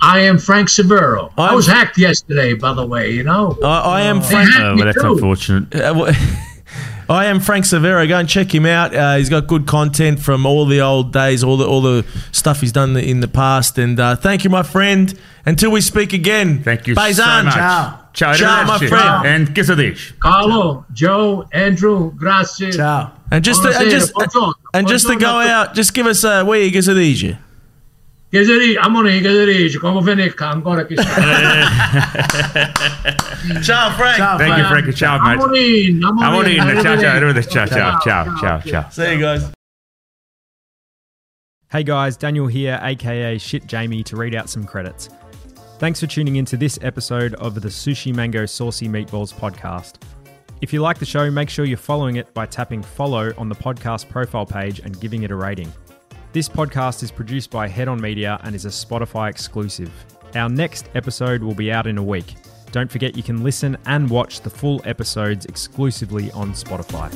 [0.00, 1.32] I am Frank Sivero.
[1.38, 3.10] I I'm- was hacked yesterday, by the way.
[3.10, 3.56] You know.
[3.62, 4.50] I, I am They Frank.
[4.50, 5.12] hacked Oh, well, that's too.
[5.12, 5.74] unfortunate.
[5.74, 6.12] Uh, w-
[7.08, 8.08] I am Frank Sivero.
[8.08, 8.94] Go and check him out.
[8.94, 12.60] Uh, he's got good content from all the old days, all the all the stuff
[12.60, 13.76] he's done in the past.
[13.76, 15.12] And uh, thank you, my friend.
[15.44, 16.62] Until we speak again.
[16.62, 17.14] Thank you Paisan.
[17.16, 17.54] so much.
[17.54, 17.98] Ciao.
[18.12, 18.88] Ciao, Ciao, my arrivederci.
[18.88, 19.24] friend.
[19.26, 20.14] And che so dici?
[20.18, 22.70] Carlo, Joe, Andrew, grazie.
[22.70, 23.10] Ciao.
[23.30, 24.52] And just to, and just buongiorno.
[24.74, 27.36] and just to go out, just give us a where you get these.
[28.30, 28.78] Che si dice?
[28.78, 29.78] Amore, che si dice?
[29.78, 30.94] Come venica ancora che
[33.62, 34.16] Ciao, Frank.
[34.16, 34.68] Ciao, Thank you, Frank.
[34.68, 34.92] Frankie.
[34.92, 35.42] Ciao, mate.
[35.42, 36.60] Amorin, amorin.
[36.60, 36.82] Amorino.
[36.82, 37.16] Ciao, ciao.
[37.16, 37.16] arrivederci.
[37.16, 37.50] Arrivederci.
[37.50, 38.84] Ciao, ciao, ciao, ciao, ciao.
[38.90, 39.50] See you guys.
[41.68, 45.08] Hey guys, Daniel here, aka Shit Jamie, to read out some credits.
[45.82, 49.96] Thanks for tuning into this episode of the Sooshi Mango Saucy Meatballs podcast.
[50.60, 53.56] If you like the show, make sure you're following it by tapping follow on the
[53.56, 55.72] podcast profile page and giving it a rating.
[56.32, 59.90] This podcast is produced by Head On Media and is a Spotify exclusive.
[60.36, 62.36] Our next episode will be out in a week.
[62.70, 67.10] Don't forget you can listen and watch the full episodes exclusively on Spotify.